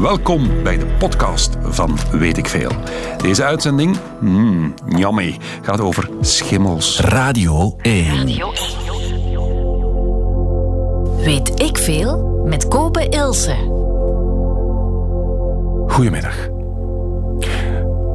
[0.00, 2.70] Welkom bij de podcast van Weet ik Veel.
[3.22, 7.00] Deze uitzending, mm, jammer, gaat over schimmels.
[7.00, 8.26] Radio 1.
[11.24, 13.54] Weet ik veel met Kobe Ilse.
[15.88, 16.48] Goedemiddag.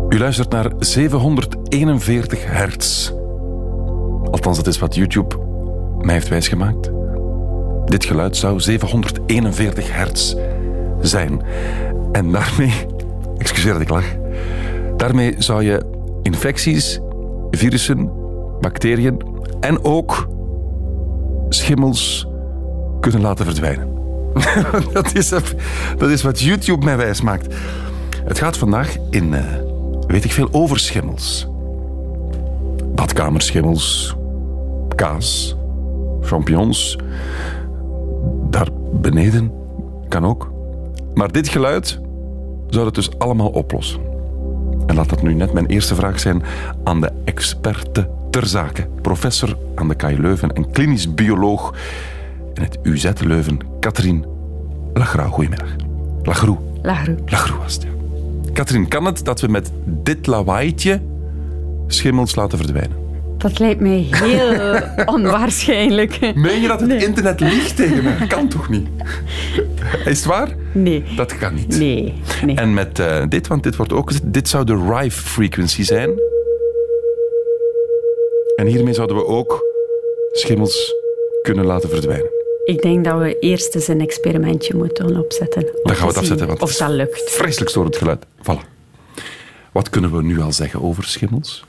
[0.09, 3.11] U luistert naar 741 hertz.
[4.31, 5.35] Althans, dat is wat YouTube
[5.97, 6.91] mij heeft wijsgemaakt.
[7.85, 10.52] Dit geluid zou 741 hertz zijn.
[12.11, 12.73] En daarmee,
[13.37, 14.15] excuseer dat ik lach,
[14.97, 15.85] daarmee zou je
[16.21, 16.99] infecties,
[17.51, 18.11] virussen,
[18.61, 19.21] bacteriën
[19.59, 20.27] en ook
[21.49, 22.27] schimmels
[22.99, 23.87] kunnen laten verdwijnen.
[24.93, 25.29] dat, is,
[25.97, 27.55] dat is wat YouTube mij wijsmaakt.
[28.23, 29.39] Het gaat vandaag in, uh,
[30.07, 31.47] weet ik veel, over schimmels.
[32.95, 34.15] Badkamerschimmels,
[34.95, 35.55] kaas,
[36.21, 36.97] champignons.
[38.49, 39.51] Daar beneden
[40.07, 40.51] kan ook.
[41.13, 41.99] Maar dit geluid
[42.69, 43.99] zou het dus allemaal oplossen.
[44.87, 46.43] En laat dat nu net mijn eerste vraag zijn
[46.83, 48.87] aan de experte ter zake.
[49.01, 51.73] Professor aan de KU Leuven en klinisch bioloog
[52.53, 54.25] in het UZ Leuven, Katrien
[54.93, 55.29] Lagrau.
[55.29, 55.75] Goedemiddag.
[56.23, 56.57] Lagroe.
[56.81, 57.15] Lagroe.
[57.25, 57.89] Lagroe was het, ja.
[58.53, 61.01] Katrien, kan het dat we met dit lawaaitje
[61.87, 62.97] schimmels laten verdwijnen?
[63.37, 64.81] Dat lijkt mij heel
[65.15, 66.19] onwaarschijnlijk.
[66.35, 68.27] Meen je dat het internet liegt tegen mij?
[68.27, 68.87] Kan toch niet?
[70.05, 70.55] Is het waar?
[70.71, 71.03] Nee.
[71.15, 71.79] Dat kan niet.
[71.79, 72.13] Nee.
[72.45, 72.55] nee.
[72.55, 76.09] En met uh, dit, want dit wordt ook dit zou de Rive frequency zijn.
[78.55, 79.63] En hiermee zouden we ook
[80.31, 80.93] schimmels
[81.41, 82.31] kunnen laten verdwijnen.
[82.65, 85.61] Ik denk dat we eerst eens een experimentje moeten opzetten.
[85.83, 86.47] Dan gaan we het afzetten.
[86.47, 87.31] Want of dat lukt.
[87.31, 88.25] Vreselijk storend geluid.
[88.25, 88.69] Voilà.
[89.71, 91.65] Wat kunnen we nu al zeggen over schimmels?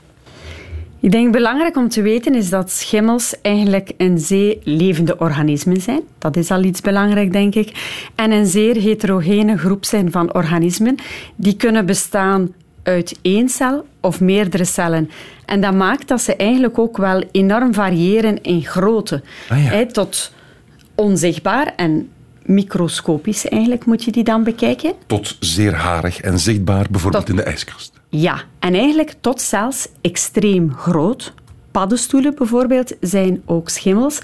[0.99, 6.01] Ik denk belangrijk om te weten is dat schimmels eigenlijk een zeer levende organismen zijn.
[6.17, 7.99] Dat is al iets belangrijk, denk ik.
[8.15, 10.95] En een zeer heterogene groep zijn van organismen.
[11.35, 15.09] Die kunnen bestaan uit één cel of meerdere cellen.
[15.45, 19.21] En dat maakt dat ze eigenlijk ook wel enorm variëren in grootte.
[19.49, 19.85] Ah, ja.
[19.85, 20.33] tot
[20.95, 22.09] onzichtbaar en
[22.45, 24.93] microscopisch eigenlijk moet je die dan bekijken.
[25.05, 27.94] Tot zeer harig en zichtbaar, bijvoorbeeld Tot- in de ijskast.
[28.17, 31.33] Ja, en eigenlijk tot zelfs extreem groot.
[31.71, 34.21] Paddenstoelen bijvoorbeeld zijn ook schimmels.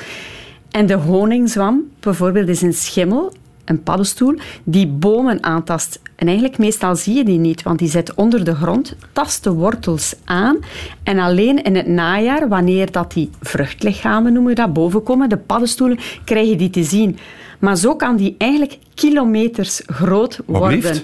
[0.70, 3.34] En de honingzwam bijvoorbeeld is een schimmel,
[3.66, 6.02] een paddenstoel, die bomen aantast.
[6.16, 9.52] En eigenlijk meestal zie je die niet, want die zit onder de grond, tast de
[9.52, 10.58] wortels aan.
[11.04, 16.00] En alleen in het najaar, wanneer dat die vruchtlichamen, noemen we dat, bovenkomen, de paddenstoelen,
[16.26, 17.18] krijg je die te zien.
[17.60, 21.04] Maar zo kan die eigenlijk kilometers groot worden.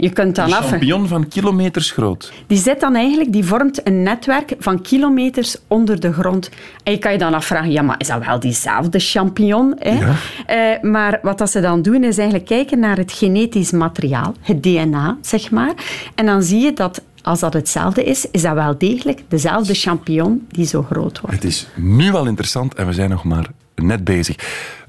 [0.00, 0.68] Je kunt dan Een af...
[0.68, 2.32] champignon van kilometers groot.
[2.46, 6.50] Die zit dan eigenlijk, die vormt een netwerk van kilometers onder de grond.
[6.82, 9.74] En je kan je dan afvragen, ja, maar is dat wel diezelfde champignon?
[9.78, 9.98] Hè?
[9.98, 10.14] Ja.
[10.46, 14.62] Eh, maar wat dat ze dan doen, is eigenlijk kijken naar het genetisch materiaal, het
[14.62, 15.72] DNA, zeg maar.
[16.14, 20.46] En dan zie je dat als dat hetzelfde is, is dat wel degelijk dezelfde champignon
[20.48, 21.36] die zo groot wordt.
[21.36, 24.36] Het is nu al interessant en we zijn nog maar net bezig.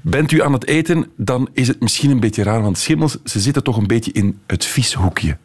[0.00, 3.40] Bent u aan het eten, dan is het misschien een beetje raar, want schimmels ze
[3.40, 5.36] zitten toch een beetje in het vieshoekje.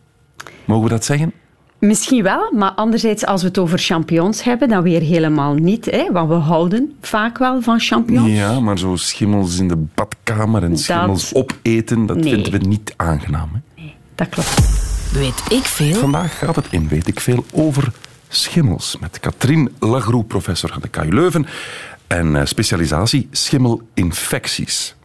[0.65, 1.31] Mogen we dat zeggen?
[1.79, 5.85] Misschien wel, maar anderzijds, als we het over champignons hebben, dan weer helemaal niet.
[5.85, 6.11] Hè?
[6.11, 8.29] Want we houden vaak wel van champignons.
[8.31, 12.33] Ja, maar zo schimmels in de badkamer en schimmels opeten, dat Nee.
[12.33, 13.49] vinden we niet aangenaam.
[13.53, 13.83] Hè?
[14.15, 14.79] Dat klopt.
[15.13, 15.93] Weet ik veel?
[15.95, 17.91] Vandaag gaat het in Weet ik Veel over
[18.27, 18.97] schimmels.
[18.99, 21.45] Met Katrien Lagroe, professor aan de KU Leuven.
[22.11, 24.95] En eh, specialisatie schimmelinfecties.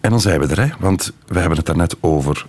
[0.00, 2.46] En dan zijn we er, hè, want we hebben het daarnet over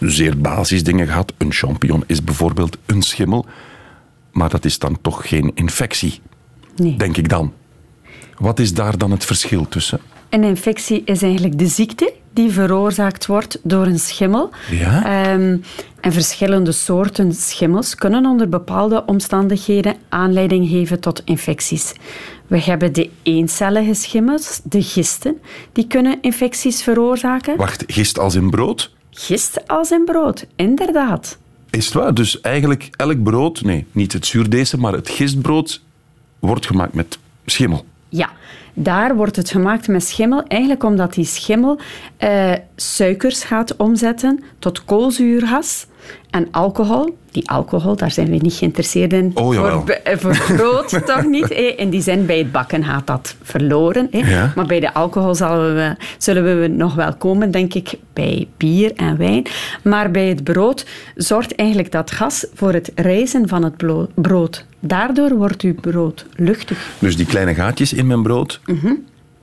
[0.00, 1.32] zeer basisdingen gehad.
[1.38, 3.46] Een champignon is bijvoorbeeld een schimmel.
[4.32, 6.20] Maar dat is dan toch geen infectie,
[6.76, 6.96] Nee.
[6.96, 7.52] denk ik dan.
[8.38, 10.00] Wat is daar dan het verschil tussen?
[10.28, 14.50] Een infectie is eigenlijk de ziekte die veroorzaakt wordt door een schimmel.
[14.70, 15.04] Ja?
[15.04, 15.56] Ehm,
[16.00, 21.92] en verschillende soorten schimmels kunnen onder bepaalde omstandigheden aanleiding geven tot infecties.
[22.46, 25.38] We hebben de eencellige schimmels, de gisten,
[25.72, 27.56] die kunnen infecties veroorzaken.
[27.56, 28.92] Wacht, gist als in brood?
[29.10, 31.38] Gist als in brood, inderdaad.
[31.70, 32.14] Is het waar?
[32.14, 35.82] Dus eigenlijk elk brood, nee, niet het zuurdese, maar het gistbrood
[36.38, 37.84] wordt gemaakt met schimmel.
[38.74, 40.42] Daar wordt het gemaakt met schimmel.
[40.42, 41.78] Eigenlijk omdat die schimmel
[42.16, 45.86] eh, suikers gaat omzetten tot koolzuurgas
[46.30, 47.16] en alcohol.
[47.30, 49.30] Die alcohol, daar zijn we niet geïnteresseerd in.
[49.34, 49.70] Oh, jawel.
[49.76, 51.50] voor, be- eh, voor brood toch niet.
[51.50, 51.78] eh.
[51.78, 54.08] In die zin, bij het bakken gaat dat verloren.
[54.10, 54.52] Ja.
[54.56, 58.92] Maar bij de alcohol zullen we, zullen we nog wel komen, denk ik, bij bier
[58.96, 59.46] en wijn.
[59.82, 63.76] Maar bij het brood zorgt eigenlijk dat gas voor het rijzen van het
[64.14, 64.64] brood.
[64.80, 66.88] Daardoor wordt uw brood luchtig.
[66.98, 68.92] Dus die kleine gaatjes in mijn brood Mhm.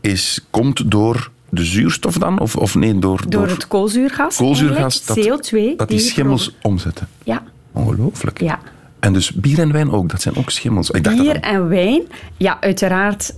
[0.01, 2.39] is, komt door de zuurstof dan?
[2.39, 4.35] Of, of nee, door, Door het koolzuurgas.
[4.35, 5.75] koolzuurgas dat, eigenlijk, CO2.
[5.77, 7.07] dat die schimmels omzetten.
[7.23, 8.41] Ja, Ongelooflijk.
[8.41, 8.59] ja.
[8.99, 10.89] En dus bier en wijn ook, dat zijn ook schimmels.
[10.89, 12.01] Ik dacht dat Bier dat- en wijn,
[12.37, 13.33] ja, uiteraard.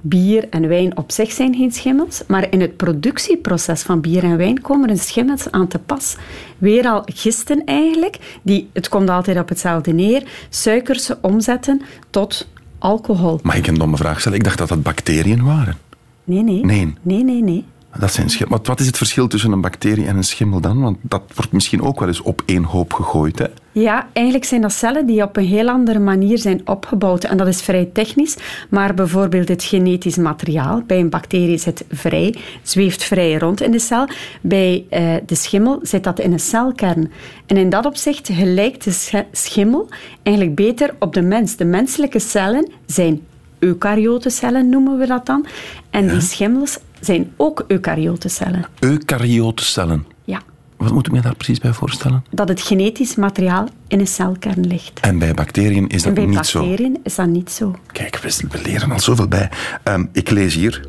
[0.00, 4.36] Bier en wijn op zich zijn geen schimmels, maar in het productieproces van bier en
[4.36, 6.16] wijn komen er schimmels aan te pas.
[6.58, 12.48] Weer al gisten eigenlijk, die, het komt altijd op hetzelfde neer, suikers omzetten tot
[12.78, 13.40] alcohol.
[13.42, 14.38] Mag ik een domme vraag stellen?
[14.38, 15.76] Ik dacht dat dat bacteriën waren.
[16.24, 16.64] Nee, nee.
[16.64, 16.94] Nee.
[17.02, 17.64] Nee, nee, nee.
[17.98, 20.80] Dat zijn schim- Wat, wat is het verschil tussen een bacterie en een schimmel dan?
[20.80, 23.38] Want dat wordt misschien ook wel eens op één hoop gegooid.
[23.38, 23.46] Hè?
[23.72, 27.24] Ja, eigenlijk zijn dat cellen die op een heel andere manier zijn opgebouwd.
[27.24, 28.36] En dat is vrij technisch.
[28.70, 33.78] Maar bijvoorbeeld het genetisch materiaal bij een bacterie zit vrij, zweeft vrij rond in de
[33.78, 34.08] cel.
[34.40, 37.10] Bij eh, de schimmel zit dat in een celkern.
[37.46, 39.88] En in dat opzicht gelijkt de schimmel
[40.22, 41.56] eigenlijk beter op de mens.
[41.56, 43.20] De menselijke cellen zijn
[43.62, 45.46] eukaryotecellen, noemen we dat dan.
[45.90, 48.64] En die schimmels zijn ook eukaryotecellen.
[48.78, 50.06] Eukaryotecellen.
[50.24, 50.40] Ja,
[50.76, 52.24] Wat moet ik me daar precies bij voorstellen?
[52.30, 55.00] dat het genetisch materiaal in een celkern ligt.
[55.00, 56.58] En bij bacteriën is dat bij niet zo.
[56.60, 57.74] bacteriën is dat niet zo.
[57.92, 59.50] Kijk, we, we leren al zoveel bij.
[59.82, 60.86] Ehm, ik lees hier.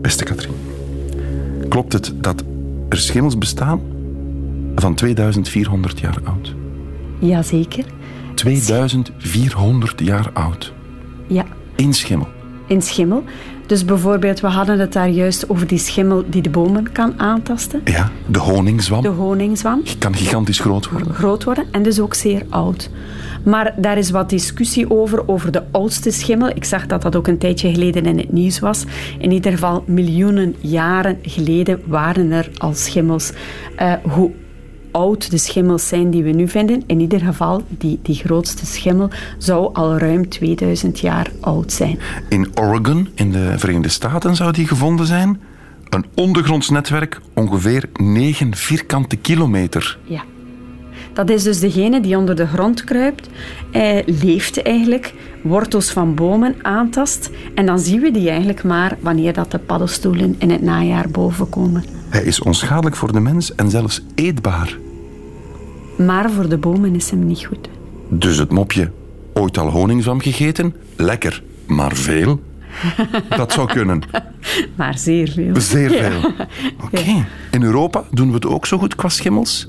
[0.00, 0.54] Beste Katrien.
[1.68, 2.42] Klopt het dat
[2.88, 3.80] er schimmels bestaan
[4.74, 6.54] van 2400 jaar oud?
[7.18, 7.84] Jazeker.
[8.42, 10.72] 2400 jaar oud.
[11.26, 11.44] Ja,
[11.76, 12.28] Eén schimmel.
[12.66, 13.24] in schimmel.
[13.66, 17.80] Dus bijvoorbeeld, we hadden het daar juist over die schimmel die de bomen kan aantasten.
[17.84, 19.02] Ja, de honingzwam.
[19.02, 19.82] De honingzwam.
[19.98, 21.14] Kan gigantisch groot worden.
[21.14, 22.90] Groot worden en dus ook zeer oud.
[23.44, 26.48] Maar daar is wat discussie over, over de oudste schimmel.
[26.48, 28.84] Ik zag dat dat ook een tijdje geleden in het nieuws was.
[29.18, 33.32] In ieder geval, miljoenen jaren geleden waren er al schimmels.
[33.76, 34.30] Eh, hoe
[34.92, 39.10] oud de schimmels zijn die we nu vinden, in ieder geval, die, die grootste schimmel
[39.38, 41.98] zou al ruim 2000 jaar oud zijn.
[42.28, 45.40] In Oregon, in de Verenigde Staten, zou die gevonden zijn.
[45.88, 49.98] Een ondergronds netwerk, ongeveer 9 vierkante kilometer.
[50.04, 50.22] Ja.
[51.12, 53.28] Dat is dus degene die onder de grond kruipt,
[53.70, 57.30] eh, leeft eigenlijk, wortels van bomen aantast.
[57.54, 61.84] En dan zien we die eigenlijk maar wanneer dat de paddenstoelen in het najaar bovenkomen.
[62.08, 64.78] Hij is onschadelijk voor de mens en zelfs eetbaar.
[65.96, 67.68] Maar voor de bomen is hem niet goed.
[68.08, 68.90] Dus het mopje,
[69.34, 70.74] ooit al honingzwam gegeten?
[70.96, 72.40] Lekker, maar veel?
[73.36, 74.02] Dat zou kunnen.
[74.74, 75.60] Maar zeer veel.
[75.60, 76.32] Zeer veel.
[76.84, 77.26] Oké.
[77.50, 79.68] In Europa doen we het ook zo goed qua schimmels?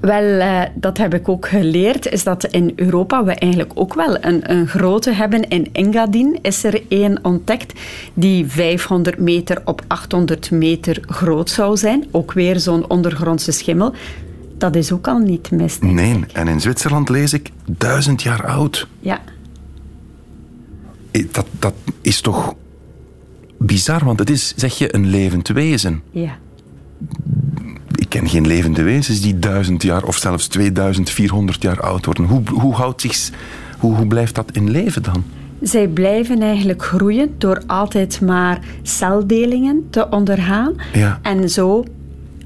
[0.00, 4.16] Wel, eh, dat heb ik ook geleerd, is dat in Europa we eigenlijk ook wel
[4.24, 5.48] een, een grote hebben.
[5.48, 7.80] In Engadin is er één ontdekt
[8.14, 12.04] die 500 meter op 800 meter groot zou zijn.
[12.10, 13.92] Ook weer zo'n ondergrondse schimmel.
[14.58, 15.78] Dat is ook al niet mis.
[15.78, 16.24] Nee.
[16.32, 18.88] En in Zwitserland lees ik duizend jaar oud.
[19.00, 19.20] Ja,
[21.10, 22.54] Eh, Dat, dat is toch
[23.58, 26.02] bizar, want het is, zeg je, een levend wezen.
[26.10, 26.36] ja.
[28.14, 32.24] Ken geen levende wezens die duizend jaar of zelfs 2400 jaar oud worden.
[32.24, 33.30] Hoe, hoe, houdt zich,
[33.78, 35.24] hoe, hoe blijft dat in leven dan?
[35.62, 40.74] Zij blijven eigenlijk groeien door altijd maar celdelingen te ondergaan.
[40.92, 41.18] Ja.
[41.22, 41.84] En zo,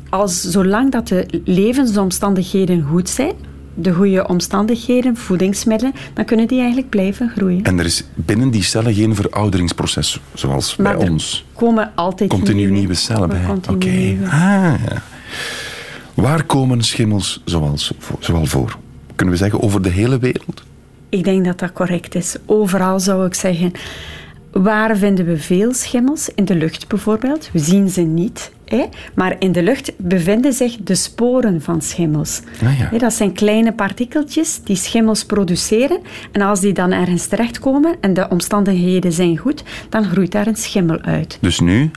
[0.09, 3.35] als, zolang dat de levensomstandigheden goed zijn,
[3.75, 7.63] de goede omstandigheden, voedingsmiddelen, dan kunnen die eigenlijk blijven groeien.
[7.63, 11.45] En er is binnen die cellen geen verouderingsproces, zoals maar bij er ons.
[11.55, 13.47] komen altijd Continu nieuwe, cellen bij.
[13.71, 13.89] Oké.
[13.89, 14.27] nieuwe.
[14.27, 14.31] Ah,
[14.89, 15.03] ja.
[16.15, 18.79] Waar komen schimmels zoals, zoal voor?
[19.15, 20.63] Kunnen we zeggen over de hele wereld?
[21.09, 22.37] Ik denk dat dat correct is.
[22.47, 23.73] Overal zou ik zeggen.
[24.53, 26.29] Waar vinden we veel schimmels?
[26.35, 27.51] In de lucht bijvoorbeeld.
[27.53, 28.53] We zien ze niet.
[28.65, 28.85] Hè?
[29.15, 32.41] Maar in de lucht bevinden zich de sporen van schimmels.
[32.65, 32.99] Ah, ja.
[32.99, 36.01] Dat zijn kleine partikeltjes die schimmels produceren.
[36.33, 40.57] En als die dan ergens terechtkomen en de omstandigheden zijn goed, dan groeit daar een
[40.57, 41.39] schimmel uit.
[41.41, 41.91] Dus nu,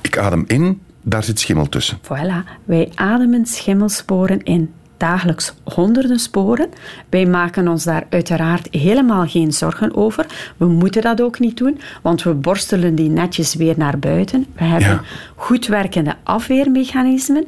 [0.00, 1.98] ik adem in, daar zit schimmel tussen.
[2.02, 4.72] Voilà, wij ademen schimmelsporen in.
[4.96, 6.68] Dagelijks honderden sporen.
[7.08, 10.26] Wij maken ons daar uiteraard helemaal geen zorgen over.
[10.56, 14.46] We moeten dat ook niet doen, want we borstelen die netjes weer naar buiten.
[14.56, 15.00] We hebben Ja.
[15.36, 17.44] goed werkende afweermechanismen.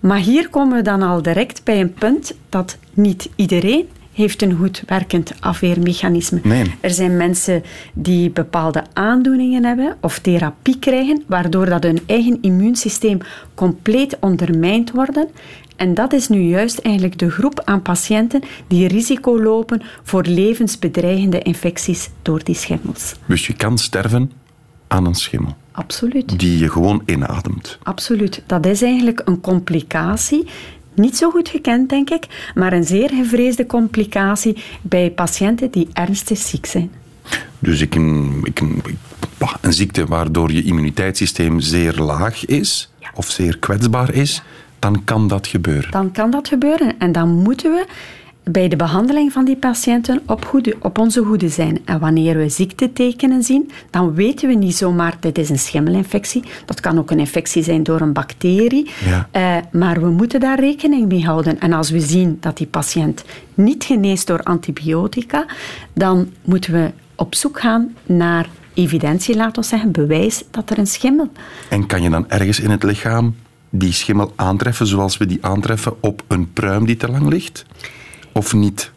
[0.00, 3.88] Maar hier komen we dan al direct bij een punt dat niet iedereen
[4.22, 6.40] heeft een goed werkend afweermechanisme.
[6.42, 6.74] Nee.
[6.80, 7.62] Er zijn mensen
[7.92, 13.18] die bepaalde aandoeningen hebben of therapie krijgen, waardoor dat hun eigen immuunsysteem
[13.54, 15.28] compleet ondermijnd worden.
[15.76, 21.38] En dat is nu juist eigenlijk de groep aan patiënten die risico lopen voor levensbedreigende
[21.38, 23.14] infecties door die schimmels.
[23.26, 24.32] Dus je kan sterven
[24.88, 26.38] aan een schimmel Absoluut.
[26.38, 27.78] die je gewoon inademt.
[27.82, 28.42] Absoluut.
[28.46, 30.46] Dat is eigenlijk een complicatie.
[30.94, 36.38] Niet zo goed gekend, denk ik, maar een zeer gevreesde complicatie bij patiënten die ernstig
[36.38, 36.90] ziek zijn.
[37.58, 37.94] Dus ik,
[38.42, 38.96] ik, ik
[39.38, 44.42] bah, een ziekte waardoor je immuniteitssysteem zeer laag is of zeer kwetsbaar is,
[44.78, 45.90] dan kan dat gebeuren.
[45.90, 47.86] Dan kan dat gebeuren en dan moeten we
[48.44, 51.78] bij de behandeling van die patiënten op, goede, op onze hoede zijn.
[51.84, 56.42] En wanneer we ziektetekenen zien, dan weten we niet zomaar dit is een schimmelinfectie.
[56.64, 58.90] Dat kan ook een infectie zijn door een bacterie.
[59.04, 59.28] Ja.
[59.30, 61.60] Eh, maar we moeten daar rekening mee houden.
[61.60, 65.46] En als we zien dat die patiënt niet geneest door antibiotica,
[65.92, 70.86] dan moeten we op zoek gaan naar evidentie, laten we zeggen, bewijs dat er een
[70.86, 71.32] schimmel.
[71.68, 73.34] En kan je dan ergens in het lichaam
[73.70, 77.64] die schimmel aantreffen zoals we die aantreffen op een pruim die te lang ligt?
[78.32, 78.90] Of niet?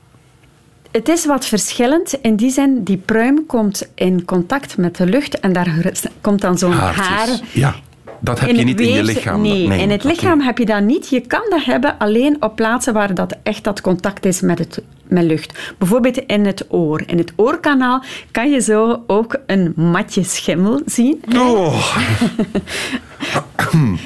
[0.92, 5.40] Het is wat verschillend in die zin, die pruim komt in contact met de lucht
[5.40, 7.08] en daar komt dan zo'n Haartjes.
[7.08, 7.30] haar.
[7.54, 7.76] Ja,
[8.20, 9.42] dat heb je niet in je lichaam.
[9.42, 11.10] Nee, in het lichaam heb je dat niet.
[11.10, 14.82] Je kan dat hebben alleen op plaatsen waar dat echt dat contact is met, het,
[15.08, 15.74] met lucht.
[15.78, 17.04] Bijvoorbeeld in het oor.
[17.06, 21.24] In het oorkanaal kan je zo ook een matje schimmel zien.
[21.36, 21.98] Oh,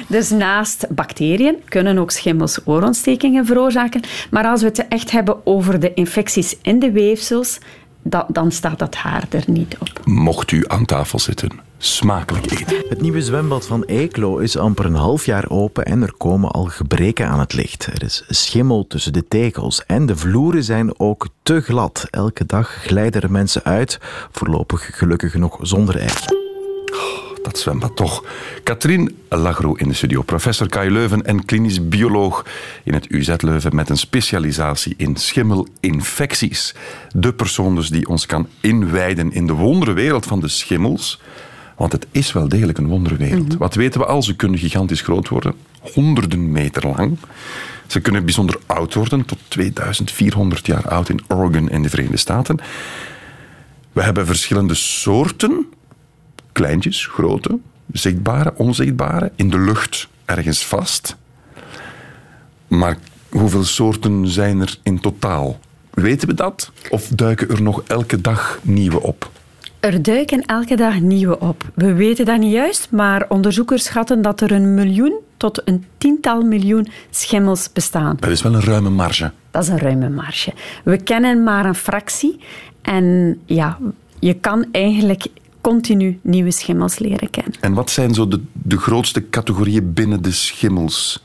[0.08, 4.00] Dus naast bacteriën kunnen ook schimmels oorontstekingen veroorzaken.
[4.30, 7.58] Maar als we het echt hebben over de infecties in de weefsels,
[8.02, 10.00] da- dan staat dat haar er niet op.
[10.04, 11.50] mocht u aan tafel zitten,
[11.82, 12.84] smakelijk eten.
[12.88, 16.64] Het nieuwe zwembad van Eeklo is amper een half jaar open en er komen al
[16.64, 17.86] gebreken aan het licht.
[17.86, 22.06] Er is schimmel tussen de tegels en de vloeren zijn ook te glad.
[22.10, 23.98] Elke dag glijden er mensen uit,
[24.30, 26.24] voorlopig gelukkig nog zonder ijs.
[27.42, 28.24] Dat zwembad toch.
[28.62, 32.44] Katrien Lagro in de studio, professor KU Leuven en klinisch bioloog
[32.84, 36.74] in het UZ Leuven met een specialisatie in schimmelinfecties.
[37.12, 41.20] De persoon dus die ons kan inwijden in de wonderenwereld van de schimmels.
[41.80, 43.56] Want het is wel degelijk een wonderenwereld.
[43.56, 44.22] Wat weten we al?
[44.22, 47.18] Ze kunnen gigantisch groot worden, honderden meter lang.
[47.86, 52.58] Ze kunnen bijzonder oud worden, tot 2400 jaar oud in Oregon in de Verenigde Staten.
[53.92, 55.66] We hebben verschillende soorten
[56.52, 57.58] kleintjes, grote,
[57.92, 61.16] zichtbare, onzichtbare, in de lucht ergens vast.
[62.68, 65.60] Maar hoeveel soorten zijn er in totaal?
[65.90, 66.72] Weten we dat?
[66.88, 69.30] Of duiken er nog elke dag nieuwe op?
[69.80, 71.70] Er duiken elke dag nieuwe op.
[71.74, 76.42] We weten dat niet juist, maar onderzoekers schatten dat er een miljoen tot een tiental
[76.42, 78.16] miljoen schimmels bestaan.
[78.20, 79.30] Dat is wel een ruime marge.
[79.50, 80.52] Dat is een ruime marge.
[80.84, 82.40] We kennen maar een fractie
[82.82, 83.78] en ja,
[84.18, 85.26] je kan eigenlijk
[85.60, 87.54] continu nieuwe schimmels leren kennen.
[87.60, 91.22] En wat zijn zo de, de grootste categorieën binnen de schimmels?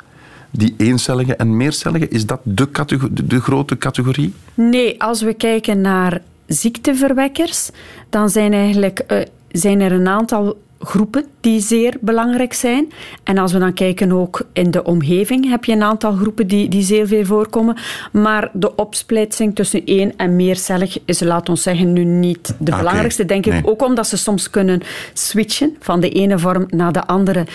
[0.52, 2.68] Die eencellige en meercellige, is dat de,
[3.14, 4.34] de grote categorie?
[4.54, 7.70] Nee, als we kijken naar ziekteverwekkers,
[8.10, 9.18] dan zijn, eigenlijk, eh,
[9.52, 12.92] zijn er een aantal groepen die zeer belangrijk zijn.
[13.24, 16.70] En als we dan kijken ook in de omgeving, heb je een aantal groepen die,
[16.70, 17.78] die zeer veel voorkomen.
[18.12, 22.78] Maar de opsplitsing tussen één en meercellig is, laat ons zeggen, nu niet de Ah,
[22.78, 23.26] belangrijkste.
[23.26, 23.66] Denk ik Nee.
[23.66, 24.82] ook omdat ze soms kunnen
[25.14, 27.46] switchen van de ene vorm naar de andere.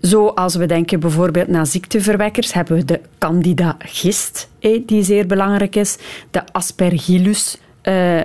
[0.00, 4.48] Zo als we denken bijvoorbeeld naar ziekteverwekkers, hebben we de Candida gist,
[4.86, 5.96] die zeer belangrijk is.
[6.30, 8.20] De Aspergillus eh,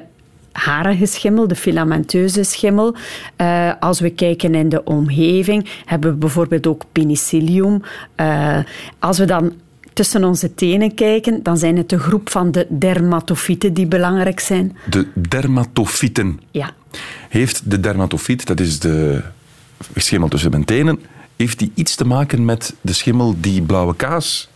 [0.51, 2.95] harige schimmel, de filamenteuze schimmel.
[3.35, 7.81] Eh, als we kijken in de omgeving, hebben we bijvoorbeeld ook penicillium.
[8.15, 8.57] Eh,
[8.99, 9.53] als we dan
[9.93, 14.77] tussen onze tenen kijken, dan zijn het de groep van de dermatofieten die belangrijk zijn.
[14.89, 16.39] De dermatofieten.
[16.51, 16.71] Ja.
[17.29, 19.21] Heeft de dermatofiet, dat is de
[19.95, 20.99] schimmel tussen mijn tenen,
[21.35, 24.49] heeft die iets te maken met de schimmel die blauwe kaas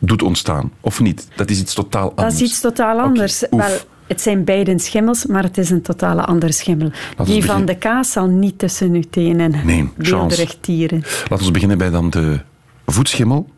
[0.00, 0.72] doet ontstaan?
[0.80, 1.28] Of niet?
[1.36, 2.34] Dat is iets totaal Dat anders.
[2.34, 3.44] is iets totaal anders.
[3.50, 3.78] Wel,
[4.12, 6.90] het zijn beiden schimmels, maar het is een totale andere schimmel.
[7.24, 9.88] Die van de kaas zal niet tussen uw tenen Nee,
[10.60, 11.02] tieren.
[11.28, 12.40] Laten we beginnen bij dan de
[12.86, 13.48] voetschimmel.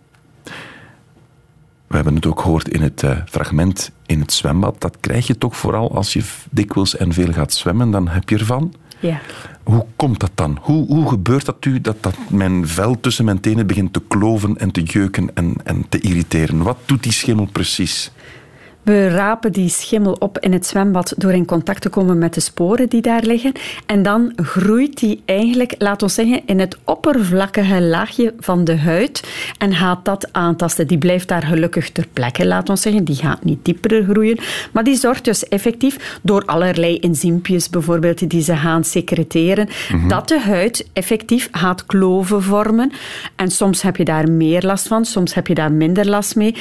[1.86, 4.80] We hebben het ook gehoord in het eh, fragment in het zwembad.
[4.80, 8.38] Dat krijg je toch vooral als je dikwijls en veel gaat zwemmen, dan heb je
[8.38, 8.74] ervan.
[8.98, 9.20] Ja.
[9.62, 10.58] Hoe komt dat dan?
[10.60, 14.58] Hoe, hoe gebeurt dat u dat, dat mijn vel tussen mijn tenen begint te kloven
[14.58, 16.62] en te jeuken en, en te irriteren?
[16.62, 18.12] Wat doet die schimmel precies?
[18.84, 22.40] We rapen die schimmel op in het zwembad door in contact te komen met de
[22.40, 23.52] sporen die daar liggen.
[23.86, 29.28] En dan groeit die eigenlijk, laten we zeggen, in het oppervlakkige laagje van de huid
[29.58, 30.86] en gaat dat aantasten.
[30.86, 33.04] Die blijft daar gelukkig ter plekke, laten we zeggen.
[33.04, 34.38] Die gaat niet dieper groeien.
[34.72, 39.68] Maar die zorgt dus effectief door allerlei enzympjes bijvoorbeeld die ze gaan secreteren,
[40.08, 42.92] dat de huid effectief gaat kloven vormen.
[43.36, 46.54] En soms heb je daar meer last van, soms heb je daar minder last mee.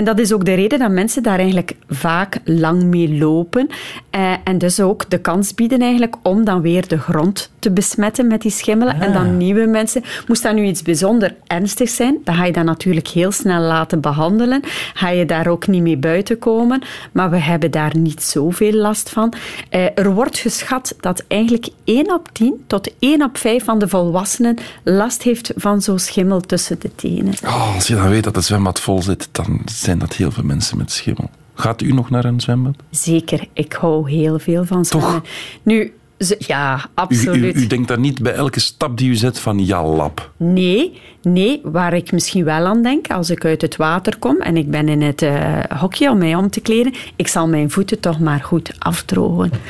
[0.00, 3.68] En dat is ook de reden dat mensen daar eigenlijk vaak lang mee lopen.
[4.10, 8.26] Eh, en dus ook de kans bieden eigenlijk om dan weer de grond te besmetten
[8.26, 9.00] met die schimmelen.
[9.00, 10.02] En dan nieuwe mensen.
[10.26, 14.00] Moest dat nu iets bijzonder ernstigs zijn, dan ga je dat natuurlijk heel snel laten
[14.00, 14.62] behandelen.
[14.94, 16.82] Ga je daar ook niet mee buiten komen.
[17.12, 19.32] Maar we hebben daar niet zoveel last van.
[19.68, 23.88] Eh, er wordt geschat dat eigenlijk 1 op 10 tot 1 op 5 van de
[23.88, 27.34] volwassenen last heeft van zo'n schimmel tussen de tenen.
[27.44, 30.44] Oh, als je dan weet dat het zwembad vol zit, dan zijn dat heel veel
[30.44, 31.30] mensen met schimmel.
[31.54, 32.76] Gaat u nog naar een zwembad?
[32.90, 35.22] Zeker, ik hou heel veel van zwemmen.
[35.62, 35.92] Nu,
[36.38, 37.56] ja, absoluut.
[37.56, 40.30] U, u, u, denkt daar niet bij elke stap die u zet van ja, lap.
[40.36, 44.56] Nee, nee, waar ik misschien wel aan denk als ik uit het water kom en
[44.56, 48.00] ik ben in het uh, hokje om mij om te kleden, ik zal mijn voeten
[48.00, 49.50] toch maar goed afdrogen.
[49.50, 49.60] Dat,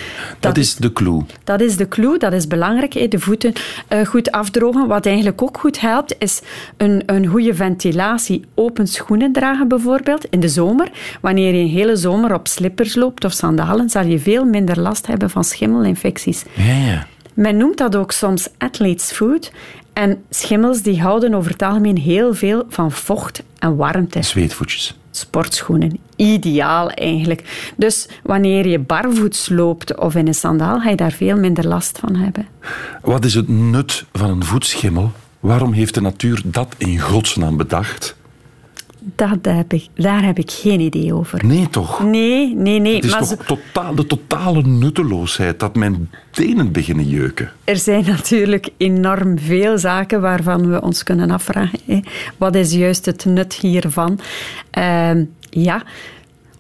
[0.41, 1.23] dat is de clue.
[1.45, 3.53] Dat is de clue, dat is belangrijk, de voeten
[3.93, 4.87] uh, goed afdrogen.
[4.89, 6.43] Wat eigenlijk ook goed helpt, is
[6.77, 8.45] een, een goede ventilatie.
[8.55, 10.91] Open schoenen dragen bijvoorbeeld in de zomer.
[11.21, 15.07] Wanneer je een hele zomer op slippers loopt of sandalen, zal je veel minder last
[15.07, 16.40] hebben van schimmelinfecties.
[16.55, 17.07] Ja, ja.
[17.35, 19.53] Men noemt dat ook soms athlete's food.
[19.93, 24.23] En schimmels die houden over het algemeen heel veel van vocht en warmte.
[24.23, 24.99] Zweetvoetjes.
[25.11, 25.99] Sportschoenen.
[26.17, 27.73] Ideaal eigenlijk.
[27.77, 31.99] Dus wanneer je barvoets loopt of in een sandaal, ga je daar veel minder last
[31.99, 32.47] van hebben.
[33.03, 35.13] Wat is het nut van een voetschimmel?
[35.41, 38.17] Waarom heeft de natuur dat in godsnaam bedacht?
[39.01, 41.47] Dat heb ik, daar heb ik geen idee over.
[41.47, 42.03] Nee, toch?
[42.03, 42.95] Nee, nee, nee.
[42.95, 47.53] Het is maar toch totaal, de totale nutteloosheid dat mijn tenen beginnen jeuken?
[47.65, 51.79] Er zijn natuurlijk enorm veel zaken waarvan we ons kunnen afvragen.
[51.87, 52.01] Hè.
[52.37, 54.21] Wat is juist het nut hiervan?
[54.79, 55.11] Uh,
[55.51, 55.83] ja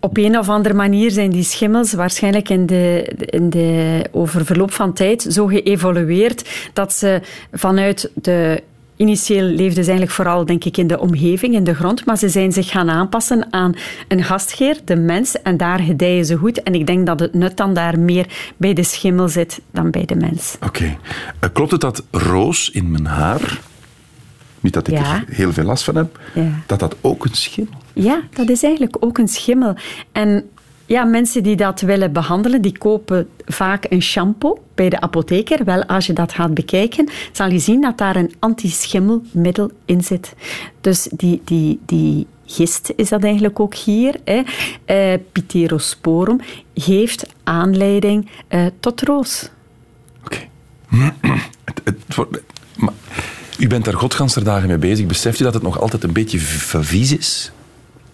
[0.00, 4.72] op een of andere manier zijn die schimmels waarschijnlijk in de, in de, over verloop
[4.72, 7.20] van tijd zo geëvolueerd dat ze
[7.52, 8.62] vanuit de
[9.00, 12.28] Initieel leefden ze eigenlijk vooral, denk ik, in de omgeving, in de grond, maar ze
[12.28, 13.74] zijn zich gaan aanpassen aan
[14.08, 16.62] een gastgeer, de mens, en daar gedijen ze goed.
[16.62, 18.26] En ik denk dat het nut dan daar meer
[18.56, 20.56] bij de schimmel zit dan bij de mens.
[20.66, 20.96] Oké.
[21.40, 23.60] Eh, klopt het dat roos in mijn haar,
[24.60, 25.14] niet dat ik Ja.
[25.14, 26.48] er heel veel last van heb, Ja.
[26.66, 29.74] dat dat ook een schimmel Ja, dat is eigenlijk ook een schimmel.
[30.12, 30.50] En
[30.90, 35.64] ja, mensen die dat willen behandelen, die kopen vaak een shampoo bij de apotheker.
[35.64, 40.34] Wel, als je dat gaat bekijken, zal je zien dat daar een antischimmelmiddel in zit.
[40.80, 44.42] Dus die, die, die gist is dat eigenlijk ook hier, hè,
[44.84, 45.18] eh,
[46.74, 49.50] geeft aanleiding eh, tot roos.
[50.24, 50.38] Oké.
[53.58, 55.06] U bent daar godganserdagen mee bezig.
[55.06, 57.52] Beseft u dat het nog altijd een beetje vies is?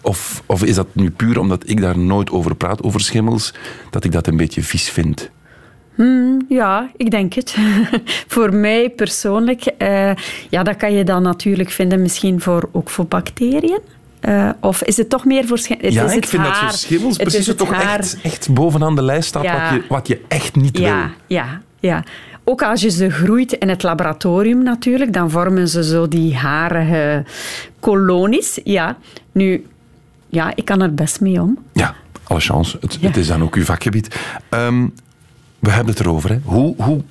[0.07, 3.53] Of, of is dat nu puur omdat ik daar nooit over praat, over schimmels,
[3.89, 5.29] dat ik dat een beetje vies vind?
[6.49, 7.55] Ja, ik denk het.
[8.27, 10.11] voor mij persoonlijk, eh,
[10.49, 13.79] ja, dat kan je dan natuurlijk vinden misschien voor, ook voor bacteriën.
[14.19, 15.93] Eh, of is het toch meer voor schimmels?
[15.93, 17.99] ja, ik vind dat zo'n schimmels Het is precies het toch haar.
[17.99, 19.61] echt, echt bovenaan de lijst staat Ja.
[19.71, 21.37] wat, je, wat je echt niet Ja, wil.
[21.37, 22.03] ja, ja.
[22.43, 27.23] Ook als je ze groeit in het laboratorium natuurlijk, dan vormen ze zo die harige
[27.79, 28.59] kolonies.
[28.63, 28.97] Ja,
[29.31, 29.65] nu,
[30.29, 31.57] ja, ik kan er best mee om.
[31.73, 32.77] Ja, alle chance.
[32.81, 33.07] Het, Ja.
[33.07, 34.15] het is dan ook uw vakgebied.
[34.49, 34.87] Ehm,
[35.59, 36.29] we hebben het erover.
[36.29, 36.39] Hè.
[36.43, 37.01] Hoe, hoe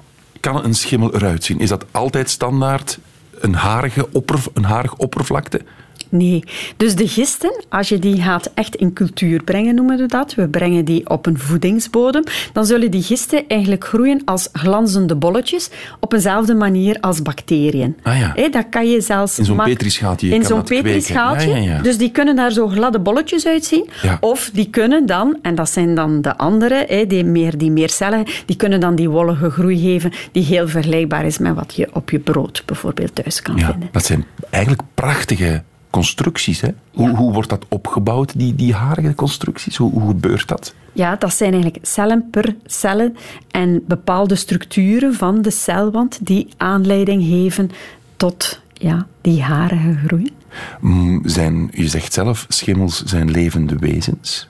[0.41, 1.59] kan een schimmel eruit zien?
[1.59, 2.99] Is dat altijd standaard
[3.41, 5.61] een harige, opperv- een harig oppervlakte?
[6.09, 6.45] Nee.
[6.77, 10.35] Dus de gisten, als je die gaat echt in cultuur brengen, noemen we dat.
[10.35, 12.23] We brengen die op een voedingsbodem.
[12.53, 17.97] Dan zullen die gisten eigenlijk groeien als glanzende bolletjes op eenzelfde manier als bacteriën.
[18.03, 18.49] Ah ja.
[18.49, 19.39] Dat kan je zelfs...
[19.39, 21.49] In zo'n petrischaaltje, je In zo'n petrischaaltje.
[21.49, 21.83] Ja, ja, ja.
[21.83, 23.89] Dus die kunnen daar zo gladde bolletjes uitzien.
[24.03, 24.19] Ja.
[24.21, 27.91] Of die kunnen dan, en dat zijn dan de andere, hé, die, meer, die meer
[27.91, 31.89] cellen, die kunnen dan die wollige groei geven die heel vergelijkbaar is met wat je
[31.93, 33.89] op je brood bijvoorbeeld thuis kan Ja, vinden.
[33.93, 35.63] dat zijn eigenlijk prachtige
[35.97, 36.61] constructies.
[36.61, 36.69] Hè?
[36.95, 39.77] Hoe, hoe wordt dat opgebouwd, die, die harige constructies?
[39.77, 40.75] Hoe, hoe gebeurt dat?
[40.93, 43.17] Ja, dat zijn eigenlijk cellen per cellen
[43.51, 47.71] en bepaalde structuren van de celwand die aanleiding geven
[48.17, 50.33] tot ja, die harige groei.
[50.81, 54.49] Mm, Zijn, je zegt zelf, schimmels zijn levende wezens.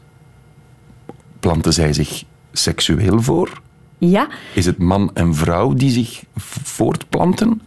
[1.40, 3.60] Planten zij zich seksueel voor?
[3.98, 6.24] Ja, Is het man en vrouw die zich
[6.62, 7.60] voortplanten?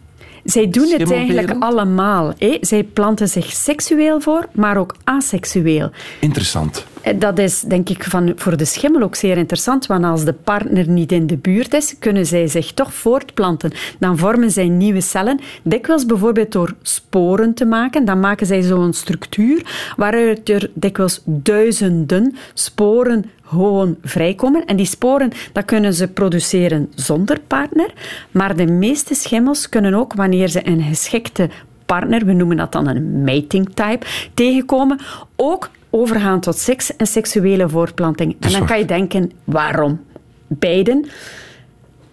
[0.50, 2.32] Zij doen het eigenlijk allemaal.
[2.38, 2.58] Hè.
[2.60, 5.90] Zij planten zich seksueel voor, maar ook aseksueel.
[6.20, 6.86] Interessant.
[7.00, 10.32] Eh, Dat is denk ik van, voor de schimmel ook zeer interessant, want als de
[10.32, 13.72] partner niet in de buurt is, kunnen zij zich toch voortplanten.
[13.98, 18.04] Dan vormen zij nieuwe cellen, dikwijls bijvoorbeeld door sporen te maken.
[18.04, 24.64] Dan maken zij zo'n structuur waaruit er dikwijls duizenden sporen gewoon vrijkomen.
[24.64, 27.92] En die sporen dat kunnen ze produceren zonder partner.
[28.30, 31.48] Maar de meeste schimmels kunnen ook, wanneer ze een geschikte
[31.86, 35.00] partner, we noemen dat dan een mating type, tegenkomen,
[35.36, 38.36] ook overgaan tot seks en seksuele voortplanting.
[38.40, 40.00] En dan kan je denken, waarom?
[40.46, 41.06] Beiden.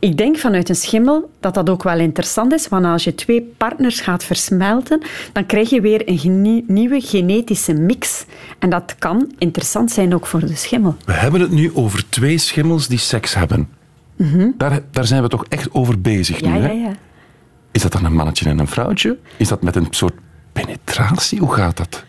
[0.07, 3.53] Ik denk vanuit een schimmel dat dat ook wel interessant is, want als je twee
[3.57, 8.25] partners gaat versmelten, dan krijg je weer een nieuwe genetische mix.
[8.59, 10.95] En dat kan interessant zijn ook voor de schimmel.
[11.05, 13.69] We hebben het nu over twee schimmels die seks hebben.
[14.15, 14.49] Mhm.
[14.57, 16.67] daar, daar zijn we toch echt over bezig ja, nu, hè?
[16.67, 16.91] Ja, ja.
[17.71, 19.17] Is dat dan een mannetje en een vrouwtje?
[19.37, 20.15] Is dat met een soort
[20.51, 21.39] penetratie?
[21.39, 22.05] Hoe gaat dat?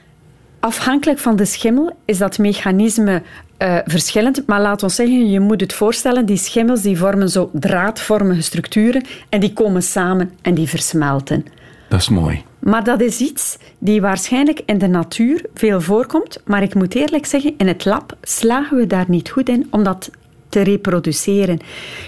[0.60, 3.22] Afhankelijk van de schimmel is dat mechanisme
[3.58, 4.42] uh, verschillend.
[4.46, 9.04] Maar laat ons zeggen, je moet het voorstellen, die schimmels die vormen zo draadvormige structuren
[9.28, 11.44] en die komen samen en die versmelten.
[11.88, 12.42] Dat is mooi.
[12.58, 16.40] Maar dat is iets die waarschijnlijk in de natuur veel voorkomt.
[16.44, 20.10] Maar ik moet eerlijk zeggen, in het lab slagen we daar niet goed in, omdat
[20.48, 21.58] te reproduceren.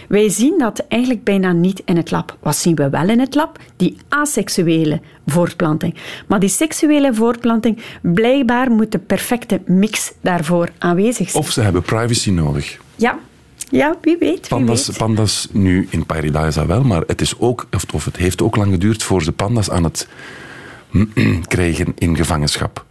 [0.09, 2.37] Wij zien dat eigenlijk bijna niet in het lab.
[2.41, 3.59] Wat zien we wel in het lab?
[3.77, 5.95] Die aseksuele voortplanting.
[6.27, 11.45] Maar die seksuele voortplanting, blijkbaar moet de perfecte mix daarvoor aanwezig zijn.
[11.45, 12.79] Of ze hebben privacy nodig.
[12.97, 13.19] Ja,
[13.71, 14.41] ja, wie weet.
[14.41, 14.97] Wie pandas, weet.
[14.97, 19.03] pandas, nu in Paradise wel, maar het, is ook, of het heeft ook lang geduurd
[19.03, 20.09] voor ze pandas aan het
[21.47, 22.85] krijgen in gevangenschap.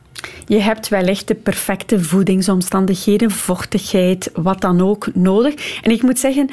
[0.46, 5.80] Je hebt wellicht de perfecte voedingsomstandigheden, vochtigheid, wat dan ook nodig.
[5.82, 6.50] En ik moet zeggen,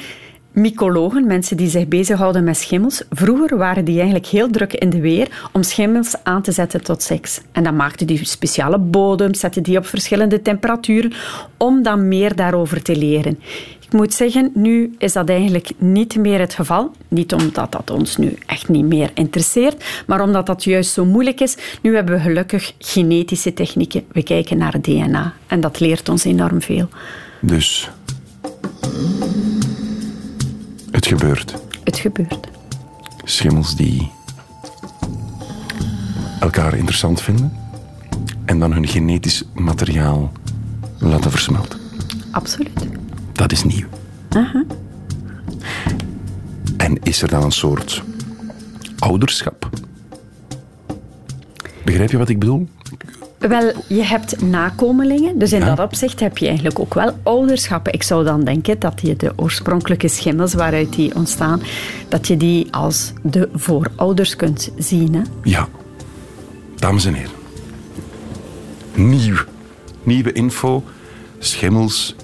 [0.51, 4.99] mycologen, mensen die zich bezighouden met schimmels, vroeger waren die eigenlijk heel druk in de
[4.99, 7.41] weer om schimmels aan te zetten tot seks.
[7.51, 11.13] En dan maakten die speciale bodems, zetten die op verschillende temperaturen
[11.57, 13.39] om dan meer daarover te leren.
[13.87, 16.91] Ik moet zeggen, nu is dat eigenlijk niet meer het geval.
[17.07, 21.39] Niet omdat dat ons nu echt niet meer interesseert, maar omdat dat juist zo moeilijk
[21.39, 21.57] is.
[21.81, 24.03] Nu hebben we gelukkig genetische technieken.
[24.11, 26.89] We kijken naar het DNA en dat leert ons enorm veel.
[27.41, 27.89] Dus
[30.91, 31.53] het gebeurt.
[31.83, 32.47] Het gebeurt.
[33.23, 34.11] Schimmels die
[36.39, 37.57] elkaar interessant vinden
[38.45, 40.31] en dan hun genetisch materiaal
[40.99, 41.79] laten versmelten.
[42.31, 43.06] Absoluut.
[43.37, 43.87] Dat is nieuw.
[44.29, 44.63] Aha.
[46.77, 48.03] En is er dan een soort
[48.99, 49.69] ouderschap?
[51.83, 52.67] Begrijp je wat ik bedoel?
[53.37, 57.93] Wel, je hebt nakomelingen, dus in dat opzicht heb je eigenlijk ook wel ouderschappen.
[57.93, 61.61] Ik zou dan denken dat je de oorspronkelijke schimmels waaruit die ontstaan,
[62.07, 65.13] dat je die als de voorouders kunt zien.
[65.15, 65.21] Hè?
[65.43, 65.67] Ja.
[66.75, 67.31] Dames en heren.
[68.95, 69.37] Nieuw.
[70.03, 70.83] Nieuwe info.
[71.39, 72.15] Schimmels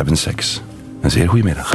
[0.00, 0.62] hebben seks.
[1.00, 1.74] Een zeer goede middag.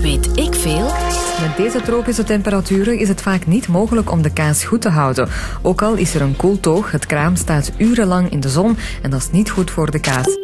[0.00, 0.92] Weet ik veel?
[1.40, 5.28] Met deze tropische temperaturen is het vaak niet mogelijk om de kaas goed te houden.
[5.62, 9.20] Ook al is er een koeltoog, het kraam staat urenlang in de zon en dat
[9.20, 10.38] is niet goed voor de kaas.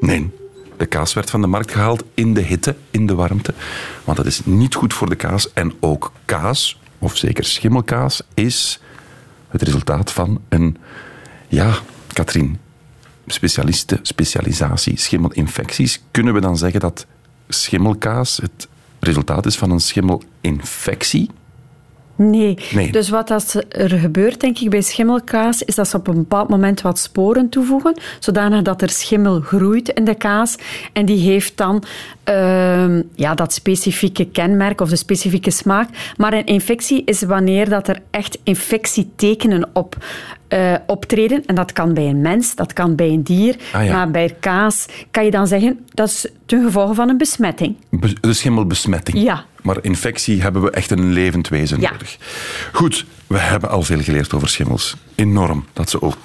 [0.00, 0.30] Nee,
[0.76, 3.54] de kaas werd van de markt gehaald in de hitte, in de warmte.
[4.04, 5.52] Want dat is niet goed voor de kaas.
[5.52, 8.80] En ook kaas, of zeker schimmelkaas, is
[9.48, 10.76] het resultaat van een...
[11.48, 11.74] Ja,
[12.12, 12.58] Katrien,
[13.26, 16.02] specialisten, specialisatie, schimmelinfecties.
[16.10, 17.06] Kunnen we dan zeggen dat
[17.48, 18.68] schimmelkaas het
[19.00, 21.30] resultaat is van een schimmelinfectie?
[22.16, 22.58] Nee.
[22.74, 22.92] Nee.
[22.92, 26.48] Dus wat dat er gebeurt, denk ik, bij schimmelkaas, is dat ze op een bepaald
[26.48, 30.56] moment wat sporen toevoegen, zodanig dat er schimmel groeit in de kaas.
[30.92, 31.82] En die heeft dan
[32.24, 35.88] ehm, ja, dat specifieke kenmerk of de specifieke smaak.
[36.16, 39.96] Maar een infectie is wanneer dat er echt infectietekenen op
[40.48, 41.46] eh, optreden.
[41.46, 43.56] En dat kan bij een mens, dat kan bij een dier.
[43.72, 43.92] Ah, ja.
[43.92, 47.76] Maar bij kaas kan je dan zeggen, dat is ten gevolge van een besmetting.
[47.90, 49.22] Be- de schimmelbesmetting.
[49.22, 49.44] Ja.
[49.62, 51.90] Maar infectie hebben we echt een levend wezen Ja.
[51.90, 52.18] nodig.
[52.72, 54.96] Goed, we hebben al veel geleerd over schimmels.
[55.14, 56.16] Enorm dat ze ook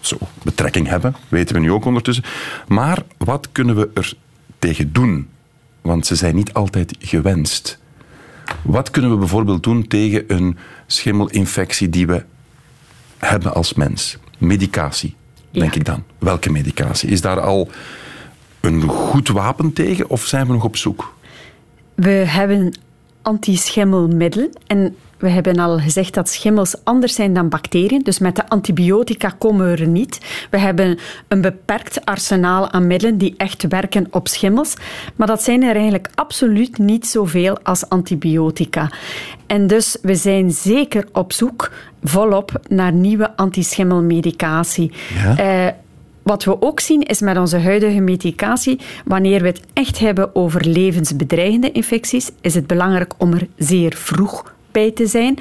[0.00, 2.24] zo betrekking hebben, weten we nu ook ondertussen.
[2.68, 4.12] Maar wat kunnen we er
[4.58, 5.28] tegen doen?
[5.80, 7.78] Want ze zijn niet altijd gewenst.
[8.62, 12.24] Wat kunnen we bijvoorbeeld doen tegen een schimmelinfectie die we
[13.18, 14.16] hebben als mens?
[14.38, 15.14] Medicatie,
[15.50, 15.78] denk Ja.
[15.80, 16.04] ik dan.
[16.18, 17.08] Welke medicatie?
[17.08, 17.70] Is daar al
[18.60, 21.14] een goed wapen tegen of zijn we nog op zoek?
[22.00, 22.72] We hebben
[23.22, 28.02] antischimmelmiddelen en we hebben al gezegd dat schimmels anders zijn dan bacteriën.
[28.02, 30.46] Dus met de antibiotica komen we er niet.
[30.50, 34.74] We hebben een beperkt arsenaal aan middelen die echt werken op schimmels.
[35.16, 38.90] Maar dat zijn er eigenlijk absoluut niet zoveel als antibiotica.
[39.46, 44.92] En dus we zijn zeker op zoek volop naar nieuwe antischimmelmedicatie.
[45.14, 45.36] Ja?
[45.36, 45.72] Eh,
[46.30, 50.66] wat we ook zien is met onze huidige medicatie, wanneer we het echt hebben over
[50.66, 55.38] levensbedreigende infecties, is het belangrijk om er zeer vroeg bij te zijn.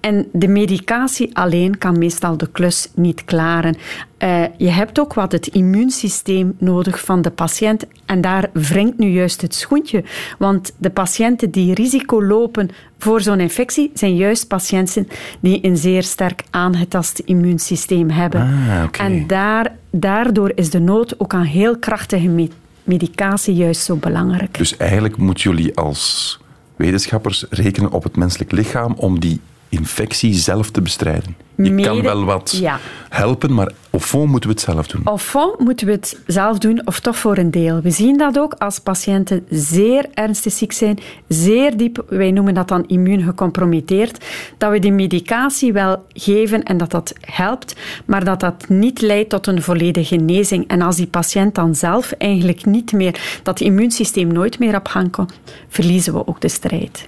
[0.00, 3.76] En de medicatie alleen kan meestal de klus niet klaren.
[4.18, 7.84] Uh, je hebt ook wat het immuunsysteem nodig van de patiënt.
[8.06, 10.04] En daar wringt nu juist het schoentje.
[10.38, 15.08] Want de patiënten die risico lopen voor zo'n infectie zijn juist patiënten
[15.40, 18.40] die een zeer sterk aangetast immuunsysteem hebben.
[18.40, 19.06] Ah, okay.
[19.06, 22.48] En daar, daardoor is de nood ook aan heel krachtige
[22.84, 24.58] medicatie juist zo belangrijk.
[24.58, 26.40] Dus eigenlijk moeten jullie als
[26.76, 29.40] wetenschappers rekenen op het menselijk lichaam om die
[29.72, 31.36] infectie zelf te bestrijden.
[31.56, 32.62] Je kan wel wat
[33.08, 35.00] helpen, maar au fond moeten we het zelf doen.
[35.04, 37.80] Au fond moeten we het zelf doen, of toch voor een deel.
[37.80, 42.68] We zien dat ook als patiënten zeer ernstig ziek zijn, zeer diep, wij noemen dat
[42.68, 44.24] dan immuun gecompromitteerd,
[44.58, 49.30] dat we die medicatie wel geven en dat dat helpt, maar dat dat niet leidt
[49.30, 50.68] tot een volledige genezing.
[50.68, 55.10] En als die patiënt dan zelf eigenlijk niet meer, dat immuunsysteem nooit meer op gang
[55.10, 55.32] komt,
[55.68, 57.04] verliezen we ook de strijd.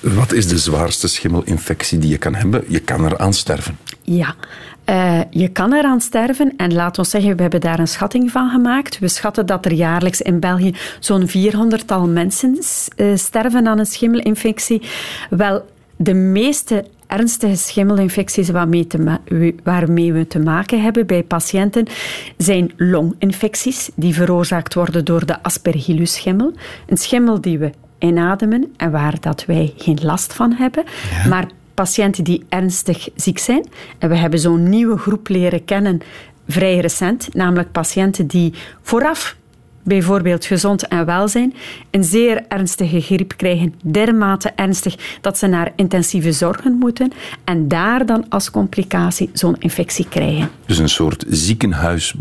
[0.00, 2.64] Wat is de zwaarste schimmelinfectie die je kan hebben?
[2.68, 3.78] Je kan eraan sterven.
[4.02, 4.34] Ja,
[4.90, 8.50] uh, je kan eraan sterven en laat ons zeggen, we hebben daar een schatting van
[8.50, 8.98] gemaakt.
[8.98, 12.58] We schatten dat er jaarlijks in België zo'n 400-tal mensen
[12.96, 14.82] uh, sterven aan een schimmelinfectie.
[15.30, 15.64] Wel,
[15.96, 18.86] de meeste ernstige schimmelinfecties waarmee,
[19.62, 21.86] waarmee we te maken hebben bij patiënten
[22.36, 26.52] zijn longinfecties die veroorzaakt worden door de aspergillus-schimmel.
[26.86, 27.70] Een schimmel die we
[28.06, 30.84] inademen en waar dat wij geen last van hebben.
[31.28, 36.00] Maar patiënten die ernstig ziek zijn, en we hebben zo'n nieuwe groep leren kennen
[36.48, 39.36] vrij recent, namelijk patiënten die vooraf
[39.86, 41.54] bijvoorbeeld gezond en welzijn,
[41.90, 47.12] een zeer ernstige griep krijgen, dermate ernstig dat ze naar intensieve zorgen moeten
[47.44, 50.50] en daar dan als complicatie zo'n infectie krijgen.
[50.66, 52.14] Dus een soort ziekenhuis,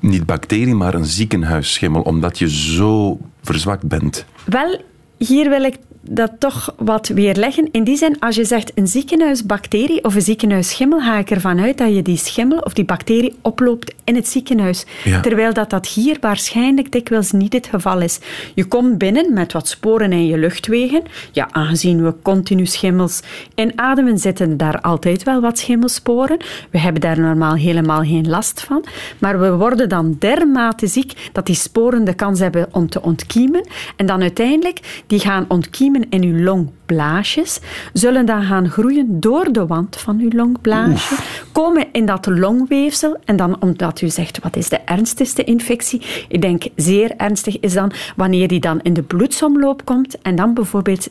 [0.00, 4.24] niet bacterie, maar een ziekenhuisschimmel, omdat je zo verzwakt bent.
[4.44, 4.80] Wel,
[5.18, 5.76] hier wil ik
[6.08, 7.68] dat toch wat weerleggen.
[7.70, 11.78] In die zin, als je zegt een ziekenhuisbacterie of een ziekenhuisschimmel, ga ik ervan uit
[11.78, 14.86] dat je die schimmel of die bacterie oploopt in het ziekenhuis.
[15.22, 18.18] Terwijl dat, dat hier waarschijnlijk dikwijls niet het geval is.
[18.54, 21.02] Je komt binnen met wat sporen in je luchtwegen.
[21.32, 23.20] Ja, aangezien we continu schimmels
[23.54, 26.38] inademen, zitten daar altijd wel wat schimmelsporen.
[26.70, 28.84] We hebben daar normaal helemaal geen last van.
[29.18, 33.66] Maar we worden dan dermate ziek dat die sporen de kans hebben om te ontkiemen.
[33.96, 37.60] En dan uiteindelijk, die gaan ontkiemen in uw longblaasjes
[37.92, 41.14] zullen dan gaan groeien door de wand van uw longblaasje,
[41.52, 46.40] komen in dat longweefsel en dan omdat u zegt wat is de ernstigste infectie, ik
[46.40, 51.08] denk zeer ernstig is dan wanneer die dan in de bloedsomloop komt en dan bijvoorbeeld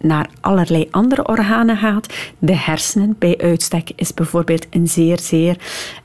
[0.00, 2.14] naar allerlei andere organen gaat.
[2.38, 5.56] De hersenen bij uitstek is bijvoorbeeld een zeer, zeer,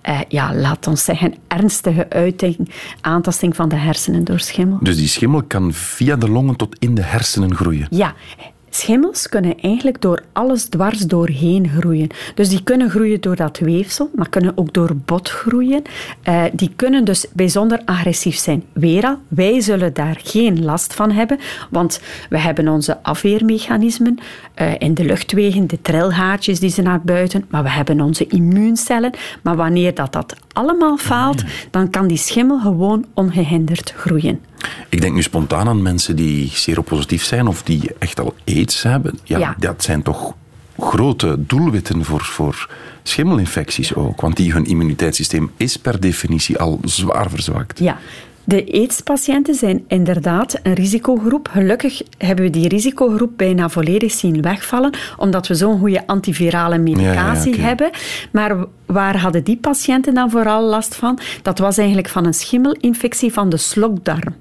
[0.02, 2.70] eh, ja, laat ons zeggen, ernstige uiting,
[3.02, 4.78] aantasting van de hersenen door schimmel.
[4.82, 7.88] Dus die schimmel kan via de longen tot in de hersenen groeien?
[7.90, 8.16] Ja,
[8.74, 12.08] Schimmels kunnen eigenlijk door alles dwars doorheen groeien.
[12.36, 15.82] Dus die kunnen groeien door dat weefsel, maar kunnen ook door bot groeien.
[16.30, 18.64] Uh, die kunnen dus bijzonder agressief zijn.
[18.74, 24.18] Weer al, wij zullen daar geen last van hebben, want we hebben onze afweermechanismen
[24.62, 29.12] uh, in de luchtwegen, de trilhaartjes die ze naar buiten, maar we hebben onze immuuncellen.
[29.42, 34.40] Maar wanneer dat, dat allemaal faalt, dan kan die schimmel gewoon ongehinderd groeien.
[34.90, 39.20] Ik denk nu spontaan aan mensen die seropositief zijn of die echt al aids hebben.
[39.24, 40.34] Ja, dat zijn toch
[40.80, 42.70] grote doelwitten voor, voor
[43.04, 44.22] schimmelinfecties ook.
[44.22, 47.80] Want die, hun immuniteitssysteem is per definitie al zwaar verzwakt.
[47.80, 48.00] Ja,
[48.44, 51.50] de AIDS-patiënten zijn inderdaad een risicogroep.
[51.52, 57.62] Gelukkig hebben we die risicogroep bijna volledig zien wegvallen, omdat we zo'n goede antivirale medicatie
[57.62, 57.90] hebben.
[58.32, 61.20] Maar waar hadden die patiënten dan vooral last van?
[61.42, 64.36] Dat was eigenlijk van een schimmelinfectie van de slokdarm.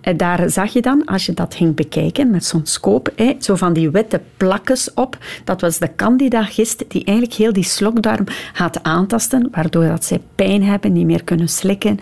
[0.00, 3.72] En daar zag je dan, als je dat ging bekijken met zo'n scope, zo van
[3.72, 5.18] die witte plakjes op.
[5.44, 10.62] Dat was de candida-gist die eigenlijk heel die slokdarm gaat aantasten, waardoor dat zij pijn
[10.62, 11.98] hebben, niet meer kunnen slikken.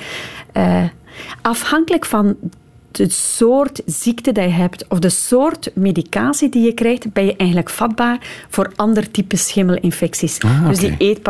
[0.56, 0.82] Uh,
[1.42, 2.36] Afhankelijk van
[2.96, 7.36] de soort ziekte die je hebt of de soort medicatie die je krijgt, ben je
[7.36, 10.40] eigenlijk vatbaar voor ander type schimmelinfecties.
[10.40, 11.20] Ah, dus die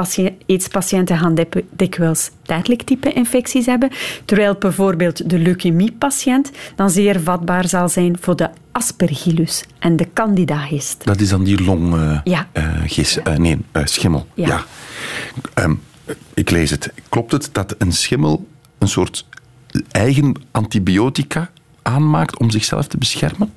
[0.47, 1.37] aidspatiënten gaan
[1.71, 3.91] dikwijls tijdelijk type infecties hebben,
[4.25, 11.05] terwijl bijvoorbeeld de leukemiepatiënt dan zeer vatbaar zal zijn voor de aspergillus en de candida-gist.
[11.05, 12.49] Dat is dan die longgist, ja.
[12.53, 14.27] Uh, uh, nee, schimmel.
[14.35, 14.47] Ja.
[14.47, 14.65] ja.
[15.65, 15.81] Um,
[16.35, 16.93] ik lees het.
[17.09, 18.47] Klopt het dat een schimmel
[18.79, 19.25] een soort
[19.91, 21.51] eigen antibiotica
[21.83, 23.53] aanmaakt om zichzelf te beschermen?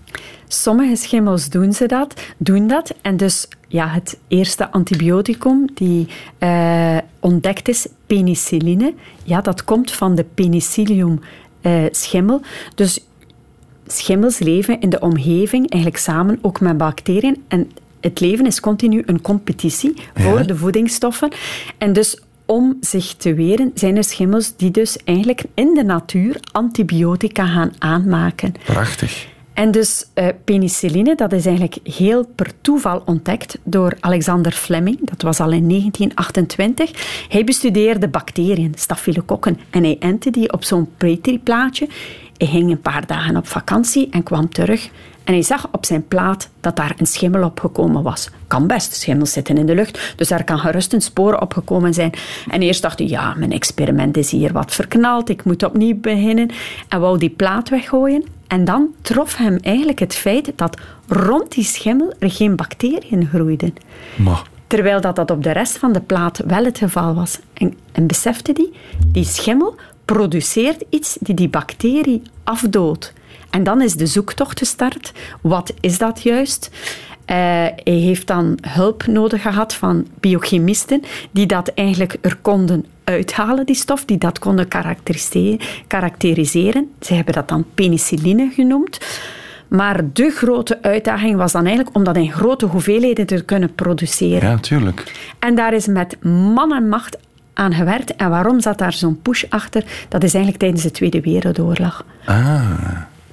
[0.48, 2.94] Sommige schimmels doen, ze dat, doen dat.
[3.02, 6.08] En dus ja, het eerste antibioticum die
[6.40, 11.20] uh, ontdekt is, penicilline, ja, dat komt van de penicillium
[11.62, 12.42] uh, schimmel.
[12.76, 13.06] Dus
[13.88, 17.44] schimmels leven in de omgeving eigenlijk samen ook met bacteriën.
[17.48, 21.32] En het leven is continu een competitie voor de voedingsstoffen.
[21.78, 26.40] En dus om zich te weren zijn er schimmels die dus eigenlijk in de natuur
[26.52, 28.54] antibiotica gaan aanmaken.
[28.66, 29.28] Prachtig.
[29.54, 35.10] En dus uh, penicilline, dat is eigenlijk heel per toeval ontdekt door Alexander Fleming.
[35.10, 36.92] Dat was al in 1928.
[37.30, 41.88] Hij bestudeerde bacteriën, staphylokokken, en hij entte die op zo'n Petri-plaatje.
[42.38, 44.90] Hij ging een paar dagen op vakantie en kwam terug.
[45.30, 48.30] En hij zag op zijn plaat dat daar een schimmel opgekomen was.
[48.48, 52.12] Kan best, schimmels zitten in de lucht, dus daar kan gerust een spoor opgekomen zijn.
[52.48, 56.50] En eerst dacht hij, ja, mijn experiment is hier wat verknald, ik moet opnieuw beginnen.
[56.88, 58.24] En wou die plaat weggooien.
[58.48, 63.74] En dan trof hem eigenlijk het feit dat rond die schimmel er geen bacteriën groeiden.
[64.16, 64.44] Maar.
[64.68, 67.40] Terwijl dat, dat op de rest van de plaat wel het geval was.
[67.54, 68.74] En, en besefte hij, die,
[69.12, 73.14] die schimmel produceert iets die die bacterie afdoodt.
[73.50, 75.12] En dan is de zoektocht gestart.
[75.42, 76.70] Wat is dat juist?
[76.72, 83.66] Uh, hij heeft dan hulp nodig gehad van biochemisten die dat eigenlijk er konden uithalen,
[83.66, 84.68] die stof, die dat konden
[85.88, 86.92] karakteriseren.
[87.00, 89.00] Ze hebben dat dan penicilline genoemd.
[89.68, 94.50] Maar de grote uitdaging was dan eigenlijk om dat in grote hoeveelheden te kunnen produceren.
[94.50, 95.30] Ja, tuurlijk.
[95.40, 97.18] En daar is met man en macht
[97.54, 98.16] aan gewerkt.
[98.16, 99.84] En waarom zat daar zo'n push achter?
[100.08, 102.06] Dat is eigenlijk tijdens de Tweede Wereldoorlog.
[102.26, 102.62] Ah.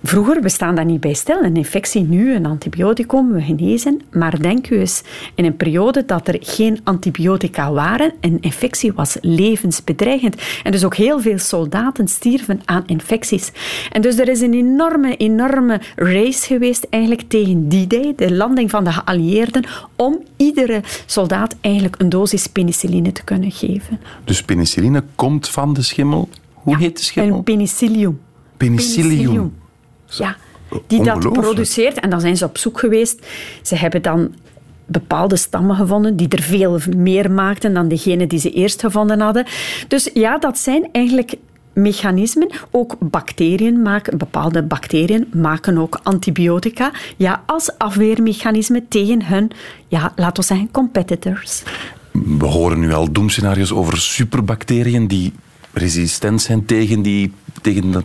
[0.06, 1.42] Vroeger, we staan daar niet bij stil.
[1.42, 4.00] Een infectie nu, een antibioticum, we genezen.
[4.10, 5.02] Maar denk u eens,
[5.34, 10.36] in een periode dat er geen antibiotica waren, een infectie was levensbedreigend.
[10.62, 13.52] En dus ook heel veel soldaten stierven aan infecties.
[13.92, 18.70] En dus er is een enorme, enorme race geweest eigenlijk tegen die day, de landing
[18.70, 19.64] van de geallieerden,
[19.96, 24.00] om iedere soldaat eigenlijk een dosis penicilline te kunnen geven.
[24.24, 26.28] Dus penicilline komt van de schimmel?
[26.52, 27.36] Hoe heet de schimmel?
[27.36, 28.20] Een penicillium.
[28.56, 29.16] penicillium.
[29.16, 29.64] penicillium.
[30.06, 30.36] Ja,
[30.86, 32.00] die dat produceert.
[32.00, 33.26] En dan zijn ze op zoek geweest.
[33.62, 34.34] Ze hebben dan
[34.86, 39.46] bepaalde stammen gevonden die er veel meer maakten dan degene die ze eerst gevonden hadden.
[39.88, 41.34] Dus ja, dat zijn eigenlijk
[41.72, 42.50] mechanismen.
[42.70, 46.92] Ook bacteriën maken, bepaalde bacteriën maken ook antibiotica.
[47.16, 49.50] Ja, als afweermechanisme tegen hun,
[49.88, 51.62] ja, laten we zeggen, competitors.
[52.38, 55.32] We horen nu al doemscenario's over superbacteriën die
[55.72, 58.04] resistent zijn tegen, die, tegen dat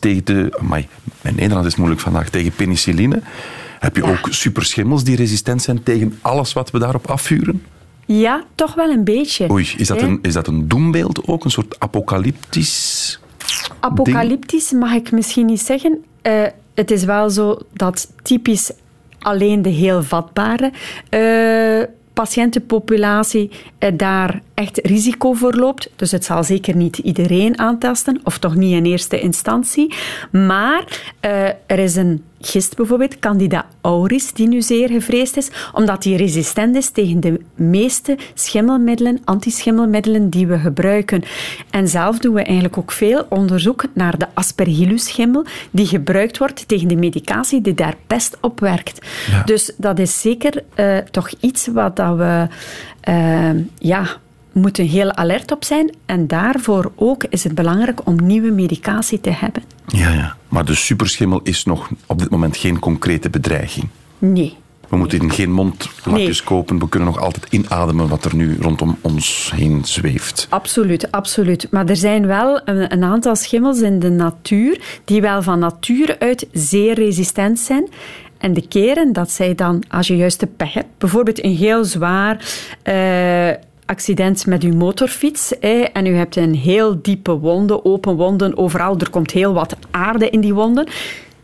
[0.00, 0.88] tegen de, amai,
[1.20, 3.22] mijn Nederland is moeilijk vandaag, tegen penicilline.
[3.78, 7.62] Heb je ook superschimmels die resistent zijn tegen alles wat we daarop afvuren?
[8.06, 9.50] Ja, toch wel een beetje.
[9.50, 11.44] Oei, is dat, een, is dat een doembeeld ook?
[11.44, 13.18] Een soort apocalyptisch
[13.80, 16.04] Apocalyptisch mag ik misschien niet zeggen.
[16.22, 16.42] Uh,
[16.74, 18.72] het is wel zo dat typisch
[19.18, 20.72] alleen de heel vatbare
[21.10, 25.90] uh, patiëntenpopulatie uh, daar echt risico voor loopt.
[25.96, 29.94] Dus het zal zeker niet iedereen aantasten, of toch niet in eerste instantie.
[30.30, 30.84] Maar
[31.20, 36.16] uh, er is een gist bijvoorbeeld, Candida auris, die nu zeer gevreesd is, omdat die
[36.16, 41.22] resistent is tegen de meeste schimmelmiddelen, antischimmelmiddelen die we gebruiken.
[41.70, 46.88] En zelf doen we eigenlijk ook veel onderzoek naar de aspergillus-schimmel, die gebruikt wordt tegen
[46.88, 49.06] de medicatie die daar best op werkt.
[49.44, 52.46] Dus dat is zeker uh, toch iets wat dat we
[53.08, 54.06] uh, ja,
[54.54, 55.94] moeten heel alert op zijn.
[56.06, 59.62] En daarvoor ook is het belangrijk om nieuwe medicatie te hebben.
[59.86, 60.36] Ja, ja.
[60.48, 63.88] maar de superschimmel is nog op dit moment geen concrete bedreiging.
[64.18, 64.56] Nee.
[64.88, 66.78] We moeten geen mondlapjes kopen.
[66.78, 70.46] We kunnen nog altijd inademen wat er nu rondom ons heen zweeft.
[70.50, 71.66] Absoluut, absoluut.
[71.70, 76.18] Maar er zijn wel een, een aantal schimmels in de natuur die wel van nature
[76.18, 77.88] uit zeer resistent zijn.
[78.38, 81.84] En de keren dat zij dan, als je juist de pech hebt, bijvoorbeeld een heel
[81.84, 82.34] zwaar
[82.84, 83.50] uh,
[83.86, 85.58] accident met uw motorfiets
[85.92, 90.30] en u hebt een heel diepe wonden, open wonden overal, er komt heel wat aarde
[90.30, 90.88] in die wonden.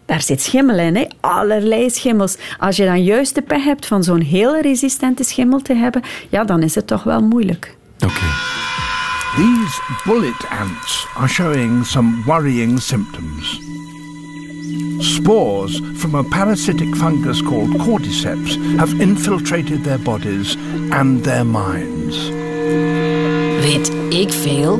[0.04, 1.04] Daar zit schimmel in, hè?
[1.20, 2.36] allerlei schimmels.
[2.58, 6.44] Als je dan juist de pech hebt van zo'n heel resistente schimmel te hebben, ja,
[6.44, 7.76] dan is het toch wel moeilijk.
[8.04, 8.26] Oké.
[9.36, 13.69] These bullet ants are showing some worrying symptoms.
[15.00, 20.56] Spores from a parasitic fungus called cordyceps have infiltrated their bodies
[20.92, 22.30] and their minds.
[23.60, 24.78] Weet ik veel?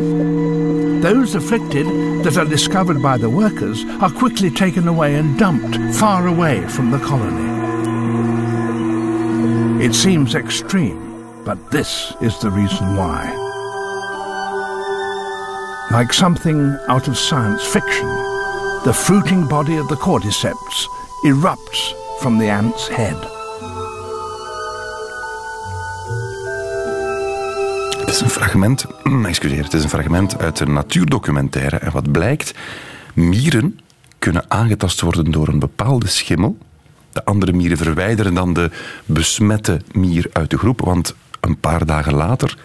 [1.00, 1.86] Those afflicted
[2.22, 6.90] that are discovered by the workers are quickly taken away and dumped far away from
[6.90, 7.48] the colony.
[9.84, 13.32] It seems extreme, but this is the reason why.
[15.90, 18.08] Like something out of science fiction,
[18.82, 20.88] the fruiting body of the cordyceps
[21.24, 23.28] erupts from the ant's head.
[28.00, 28.86] Het is een fragment,
[29.26, 31.76] excuseer, het is een fragment uit een natuurdocumentaire.
[31.76, 32.54] En wat blijkt,
[33.14, 33.80] mieren
[34.18, 36.58] kunnen aangetast worden door een bepaalde schimmel
[37.12, 38.70] De andere mieren verwijderen dan de
[39.04, 42.58] besmette mier uit de groep, want een paar dagen later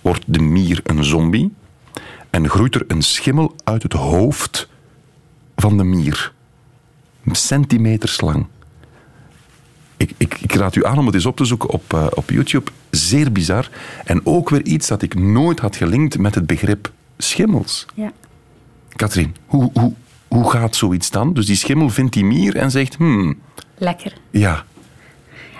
[0.00, 1.54] wordt de mier een zombie
[2.30, 4.68] en groeit er een schimmel uit het hoofd
[5.56, 6.32] van de mier.
[7.32, 8.46] Centimeters lang.
[9.96, 12.30] Ik, ik, ik, raad u aan om het eens op te zoeken op, uh, op
[12.30, 12.70] YouTube.
[12.90, 13.68] Zeer bizar.
[14.04, 17.86] En ook weer iets dat ik nooit had gelinkt met het begrip schimmels.
[17.94, 18.12] Ja.
[18.88, 19.92] Katrien, hoe, hoe,
[20.28, 21.32] hoe gaat zoiets dan?
[21.32, 22.96] Dus die schimmel vindt die mier en zegt...
[22.96, 23.38] Hmm,
[23.78, 24.12] Lekker.
[24.30, 24.64] Ja.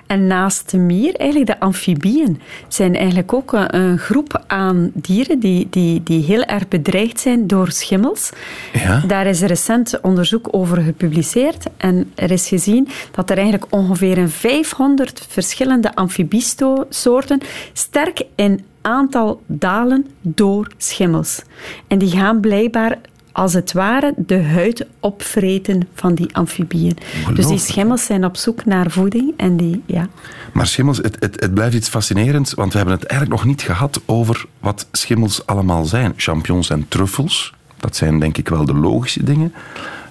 [0.06, 5.66] En naast de mier, eigenlijk de amfibieën, zijn eigenlijk ook een groep aan dieren die,
[5.70, 8.30] die, die heel erg bedreigd zijn door schimmels.
[8.72, 9.02] Ja.
[9.06, 14.30] Daar is recent onderzoek over gepubliceerd en er is gezien dat er eigenlijk ongeveer een
[14.30, 17.40] 500 verschillende amfibiesoorten
[17.72, 21.42] sterk in aantal dalen door schimmels.
[21.88, 22.98] En die gaan blijkbaar
[23.36, 26.96] als het ware de huid opvreten van die amfibieën.
[27.34, 30.08] Dus die schimmels zijn op zoek naar voeding en die, ja.
[30.52, 33.62] Maar schimmels, het, het, het blijft iets fascinerends, want we hebben het eigenlijk nog niet
[33.62, 36.12] gehad over wat schimmels allemaal zijn.
[36.16, 39.52] Champignons en truffels, dat zijn denk ik wel de logische dingen.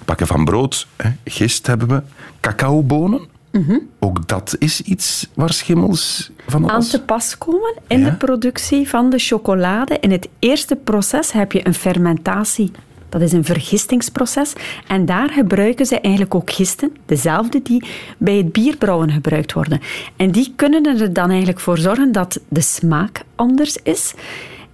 [0.06, 1.10] Pakken van brood, hè.
[1.24, 2.02] gist hebben we.
[2.40, 3.22] Cacaobonen,
[3.52, 3.78] Mhm.
[4.00, 6.90] ook dat is iets waar schimmels van aan alles...
[6.90, 8.10] te pas komen in Ja.
[8.10, 9.98] de productie van de chocolade.
[10.00, 12.72] In het eerste proces heb je een fermentatie.
[13.16, 14.54] Dat is een vergistingsproces.
[14.88, 17.84] En daar gebruiken ze eigenlijk ook gisten, dezelfde die
[18.18, 19.82] bij het bierbrouwen gebruikt worden.
[20.16, 24.14] En die kunnen er dan eigenlijk voor zorgen dat de smaak anders is.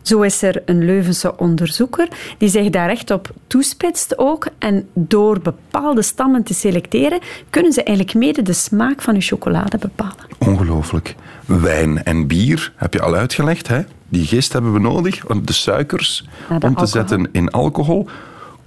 [0.02, 4.48] Zo is er een Leuvense onderzoeker die zich daar echt op toespitst ook.
[4.58, 7.20] En door bepaalde stammen te selecteren,
[7.50, 10.26] kunnen ze eigenlijk mede de smaak van de chocolade bepalen.
[10.38, 11.16] Ongelooflijk.
[11.46, 13.68] Wijn en bier heb je al uitgelegd.
[13.68, 13.82] Hè?
[14.10, 16.88] Die gist hebben we nodig, om de suikers de om te alcohol.
[16.88, 18.08] zetten in alcohol.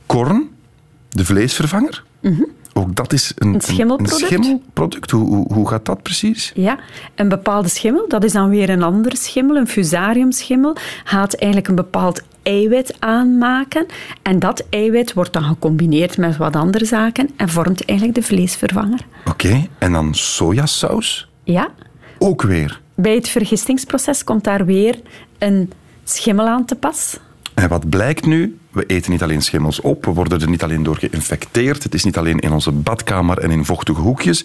[0.07, 0.49] Korn,
[1.09, 2.05] de vleesvervanger.
[2.77, 3.55] Ook dat is een, Mhm.
[3.57, 4.21] Een schimmelproduct.
[4.23, 5.11] Een schimmelproduct.
[5.11, 6.53] Hoe, hoe, hoe gaat dat precies?
[6.55, 6.79] Ja,
[7.15, 11.75] een bepaalde schimmel, dat is dan weer een andere schimmel, een fusariumschimmel, gaat eigenlijk een
[11.75, 13.87] bepaald eiwit aanmaken.
[14.23, 19.01] En dat eiwit wordt dan gecombineerd met wat andere zaken en vormt eigenlijk de vleesvervanger.
[19.25, 21.29] Oké, en dan sojasaus?
[21.45, 21.69] Ja,
[22.19, 22.81] Ook weer.
[22.95, 25.01] bij het vergistingsproces komt daar weer
[25.39, 25.73] een
[26.05, 27.19] schimmel aan te pas.
[27.55, 28.59] En wat blijkt nu?
[28.75, 31.83] We eten niet alleen schimmels op, we worden er niet alleen door geïnfecteerd.
[31.83, 34.45] Het is niet alleen in onze badkamer en in vochtige hoekjes.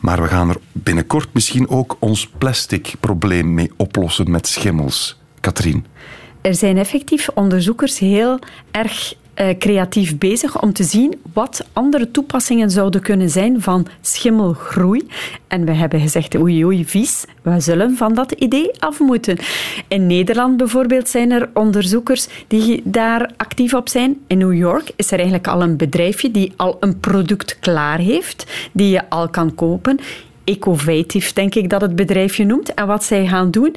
[0.00, 5.20] Maar we gaan er binnenkort misschien ook ons plastic probleem mee oplossen met schimmels.
[5.40, 5.86] Katrien.
[6.40, 8.38] Er zijn effectief onderzoekers heel
[8.70, 15.06] erg eh, creatief bezig om te zien wat andere toepassingen zouden kunnen zijn van schimmelgroei.
[15.46, 19.38] En we hebben gezegd, oei oei, vies, we zullen van dat idee af moeten.
[19.88, 24.18] In Nederland bijvoorbeeld zijn er onderzoekers die daar actief op zijn.
[24.26, 28.68] In New York is er eigenlijk al een bedrijfje die al een product klaar heeft,
[28.72, 29.98] die je al kan kopen.
[30.46, 32.74] Ecovative, denk ik dat het bedrijfje noemt.
[32.74, 33.76] En wat zij gaan doen...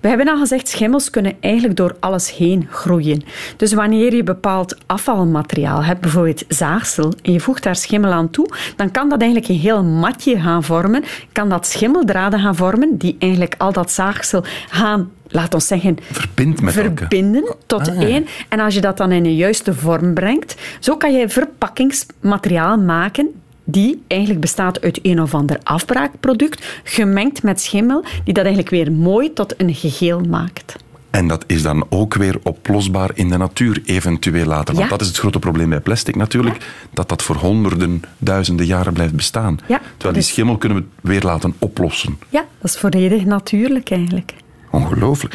[0.00, 3.22] We hebben al gezegd, schimmels kunnen eigenlijk door alles heen groeien.
[3.56, 8.48] Dus wanneer je bepaald afvalmateriaal hebt, bijvoorbeeld zaagsel, en je voegt daar schimmel aan toe,
[8.76, 11.04] dan kan dat eigenlijk een heel matje gaan vormen.
[11.32, 16.60] Kan dat schimmeldraden gaan vormen, die eigenlijk al dat zaagsel gaan, laat ons zeggen, Verbind
[16.60, 18.02] met verbinden tot Ah.
[18.02, 18.26] één.
[18.48, 23.30] En als je dat dan in een juiste vorm brengt, zo kan je verpakkingsmateriaal maken
[23.64, 28.92] die eigenlijk bestaat uit een of ander afbraakproduct, gemengd met schimmel, die dat eigenlijk weer
[28.92, 30.76] mooi tot een geheel maakt.
[31.10, 34.74] En dat is dan ook weer oplosbaar in de natuur, eventueel later.
[34.74, 34.90] Want Ja.
[34.90, 39.14] dat is het grote probleem bij plastic natuurlijk, dat dat voor honderden, duizenden jaren blijft
[39.14, 39.58] bestaan.
[39.68, 42.18] Ja, Terwijl die dus- schimmel kunnen we weer laten oplossen.
[42.28, 44.34] Ja, dat is volledig natuurlijk eigenlijk.
[44.70, 45.34] Ongelooflijk.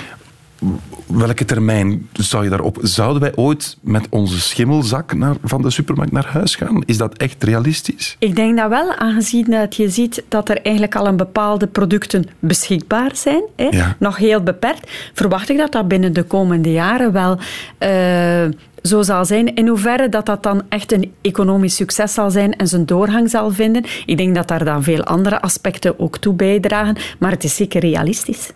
[1.06, 2.78] Welke termijn zou je daarop...
[2.82, 6.84] Zouden wij ooit met onze schimmelzak naar, van de supermarkt naar huis gaan?
[6.86, 8.16] Is dat echt realistisch?
[8.20, 12.26] Ik denk dat wel, aangezien dat je ziet dat er eigenlijk al een bepaalde producten
[12.40, 13.96] beschikbaar zijn, hè, Ja.
[14.00, 17.38] nog heel beperkt, verwacht ik dat dat binnen de komende jaren wel
[17.78, 18.46] eh,
[18.82, 19.56] zo zal zijn.
[19.56, 23.52] In hoeverre dat dat dan echt een economisch succes zal zijn en zijn doorgang zal
[23.52, 27.56] vinden, ik denk dat daar dan veel andere aspecten ook toe bijdragen, maar het is
[27.56, 28.52] zeker realistisch.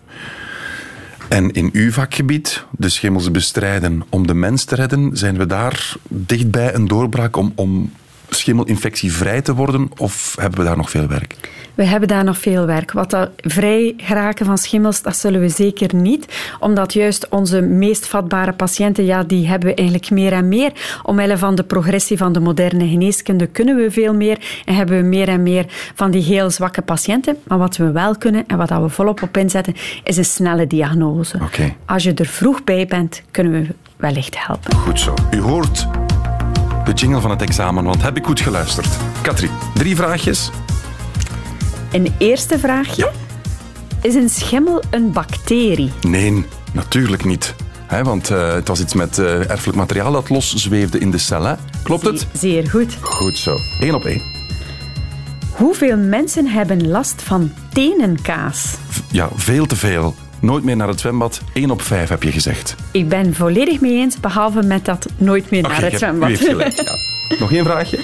[1.30, 5.96] En in uw vakgebied, de schimmels bestrijden om de mens te redden, zijn we daar
[6.08, 7.92] dichtbij een doorbraak om, om
[8.30, 9.90] schimmelinfectievrij te worden?
[9.96, 11.34] Of hebben we daar nog veel werk?
[11.74, 12.92] We hebben daar nog veel werk.
[12.92, 16.26] Wat dat vrij geraken van schimmels, dat zullen we zeker niet.
[16.58, 20.72] Omdat juist onze meest vatbare patiënten, ja, die hebben we eigenlijk meer en meer.
[21.02, 25.08] Omwille van de progressie van de moderne geneeskunde kunnen we veel meer en hebben we
[25.08, 27.36] meer en meer van die heel zwakke patiënten.
[27.46, 29.74] Maar wat we wel kunnen en wat dat we volop op inzetten,
[30.04, 31.38] is een snelle diagnose.
[31.86, 34.76] Als je er vroeg bij bent, kunnen we wellicht helpen.
[34.76, 35.14] Goed zo.
[35.30, 35.86] U hoort
[36.84, 38.86] de jingle van het examen, want heb ik goed geluisterd?
[39.22, 40.50] Katrien, drie vraagjes.
[41.92, 43.02] Een eerste vraagje.
[43.02, 43.10] Ja.
[44.08, 45.90] Is een schimmel een bacterie?
[46.00, 47.54] Nee, natuurlijk niet.
[47.86, 51.18] Hè, want eh, het was iets met eh, erfelijk materiaal dat los zweefde in de
[51.18, 51.42] cel.
[51.44, 51.54] Hè?
[51.82, 52.26] Klopt het?
[52.32, 52.96] Zeer goed.
[53.00, 53.56] Goed zo.
[53.80, 54.22] Eén op één.
[55.50, 58.74] Hoeveel mensen hebben last van tenenkaas?
[58.88, 60.14] V- Ja, veel te veel.
[60.40, 61.40] Nooit meer naar het zwembad.
[61.52, 62.74] Eén op vijf heb je gezegd.
[62.90, 66.28] Ik ben volledig mee eens, behalve met dat nooit meer naar het zwembad.
[66.28, 66.76] U heeft gelijk.
[66.76, 67.36] Ja.
[67.40, 67.98] Nog één vraagje?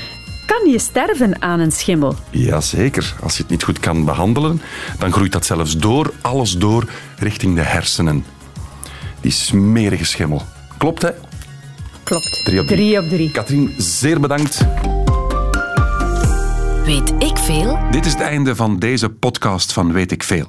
[0.47, 2.15] Kan je sterven aan een schimmel?
[2.31, 3.15] Jazeker.
[3.23, 4.61] Als je het niet goed kan behandelen,
[4.99, 6.85] dan groeit dat zelfs door, alles door,
[7.19, 8.25] richting de hersenen.
[9.21, 10.43] Die smerige schimmel.
[10.77, 11.11] Klopt, hè?
[12.03, 12.45] Klopt.
[12.45, 12.79] Drie op drie.
[12.79, 13.31] Drie op drie.
[13.31, 14.67] Katrien, zeer bedankt.
[16.85, 17.79] Weet ik veel?
[17.91, 20.49] Dit is het einde van deze podcast van Weet ik Veel.